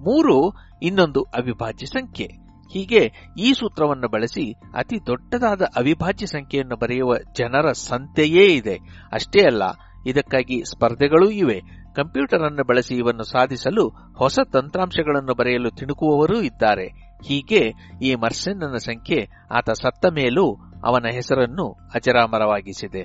ಮೂರು 0.05 0.53
ಇನ್ನೊಂದು 0.83 1.23
ಅವಿಭಾಜ್ಯ 1.23 1.87
ಸಂಖ್ಯೆ. 1.87 2.27
ಹೀಗೆ 2.73 3.33
ಈ 3.39 3.53
ಸೂತ್ರವನ್ನು 3.53 4.09
ಬಳಸಿ 4.09 4.53
ಅತಿ 4.53 5.07
ದೊಡ್ಡದಾದ 5.07 5.63
ಅವಿಭಾಜ್ಯ 5.77 6.27
ಸಂಖ್ಯೆಯನ್ನು 6.27 6.77
ಬರೆಯುವ 6.77 7.17
ಜನರ 7.39 7.73
ಸಂತೆಯೇ 7.73 8.47
ಇದೆ. 8.55 8.79
ಅಷ್ಟೇ 9.13 9.43
ಅಲ್ಲ, 9.45 9.63
ಇದಕ್ಕಾಗಿ 10.07 10.63
ಸ್ಪರ್ಧೆಗಳೂ 10.65 11.31
ಇವೆ. 11.31 11.61
ಕಂಪ್ಯೂಟರ್ 11.95 12.43
ಅನ್ನು 12.43 12.67
ಬಳಸಿ 12.67 12.95
ಇವನ್ನು 12.95 13.23
ಸಾಧಿಸಲು 13.23 13.89
ಹೊಸ 14.19 14.39
ತಂತ್ರಾಂಶಗಳನ್ನು 14.53 15.35
ಬರೆಯಲು 15.35 15.71
ತಿಣುಕುವವರೂ 15.71 16.41
ಇದ್ದಾರೆ. 16.41 17.10
ಹೀಗೆ 17.25 17.75
ಈ 18.03 18.15
ಮರ್ಸೆನ್ನನ 18.15 18.77
ಸಂಖ್ಯೆ 18.77 19.29
ಆತ 19.51 19.71
ಸತ್ತ 19.71 20.07
ಮೇಲೂ 20.07 20.57
ಅವನ 20.85 21.07
ಹೆಸರನ್ನು 21.13 21.73
ಅಜರಾಮರವಾಗಿಸಿದೆ. 21.95 23.05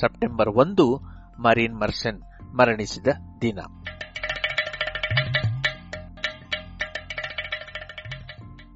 ಸೆಪ್ಟೆಂಬರ್ 0.00 0.48
ಒಂದು, 0.48 0.96
ಮರೀನ್ 1.38 1.80
ಮರ್ಸೆನ್ 1.80 2.22
ಮರಣಿಸಿದ 2.56 3.06
ದಿನ. 3.40 3.58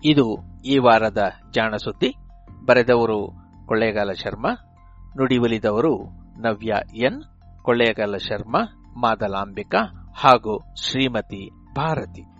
ಇದು 0.04 0.38
ಈ 0.66 0.78
ವಾರದ 0.78 1.22
ಜಾಣ 1.50 1.76
ಸುದ್ದಿ. 1.76 2.14
ಬರೆದವರು 2.66 3.32
ಕೊಳ್ಳೇಗಾಲ 3.66 4.12
ಶರ್ಮಾ, 4.12 4.50
ನುಡಿವಲಿದವರು 5.16 5.96
ನವ್ಯ 6.40 6.72
ಎನ್, 6.96 7.22
ಕೊಳ್ಳೇಗಾಲ 7.62 8.16
ಶರ್ಮಾ, 8.16 8.60
ಮಾದಲಾಂಬಿಕಾ 9.00 10.12
ಹಾಗೂ 10.16 10.74
ಶ್ರೀಮತಿ 10.82 11.74
ಭಾರತಿ. 11.74 12.39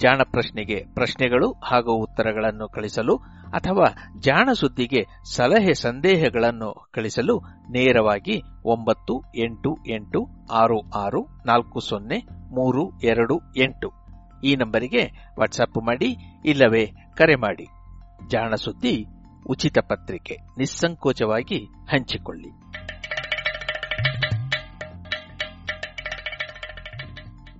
ಜಾಣ 0.00 0.20
ಪ್ರಶ್ನೆಗೆ 0.30 0.84
ಪ್ರಶ್ನೆಗಳು 0.94 1.52
ಹಾಗೂ 1.52 1.92
ಉತ್ತರಗಳನ್ನು 1.92 2.68
ಕಳಿಸಲು 2.68 3.16
ಅಥವಾ 3.54 3.84
ಜಾಣ 4.18 4.48
ಸುದ್ದಿಗೆ 4.52 5.06
ಸಲಹೆ 5.34 5.74
ಸಂದೇಹಗಳನ್ನು 5.74 6.90
ಕಳಿಸಲು 6.94 7.38
ನೇರವಾಗಿ 7.70 8.42
ಒಂಬತ್ತು 8.64 9.22
ಎಂಟು 9.36 9.76
ಎಂಟು 9.88 10.26
ಆರು 10.52 10.90
ಆರು 10.90 11.26
ನಾಲ್ಕು 11.46 11.80
ಸೊನ್ನೆ 11.80 12.18
ಮೂರು 12.54 13.00
ಎರಡು 13.02 13.40
ಎಂಟು. 13.56 13.92
ಈ 14.44 14.56
ನಂಬರಿಗೆ 14.56 15.32
ವಾಟ್ಸಪ್ 15.38 15.86
ಮಾಡಿ 15.86 16.16
ಇಲ್ಲವೇ 16.44 16.86
ಕರೆ 16.86 17.34
ಮಾಡಿ. 17.34 17.66
ಜಾಣ 18.30 18.54
ಸುದ್ದಿ 18.54 19.06
ಉಚಿತ 19.46 19.78
ಪತ್ರಿಕೆ. 19.78 20.36
ನಿಸ್ಸಂಕೋಚವಾಗಿ 20.58 21.64
ಹಂಚಿಕೊಳ್ಳಿ. 21.90 22.48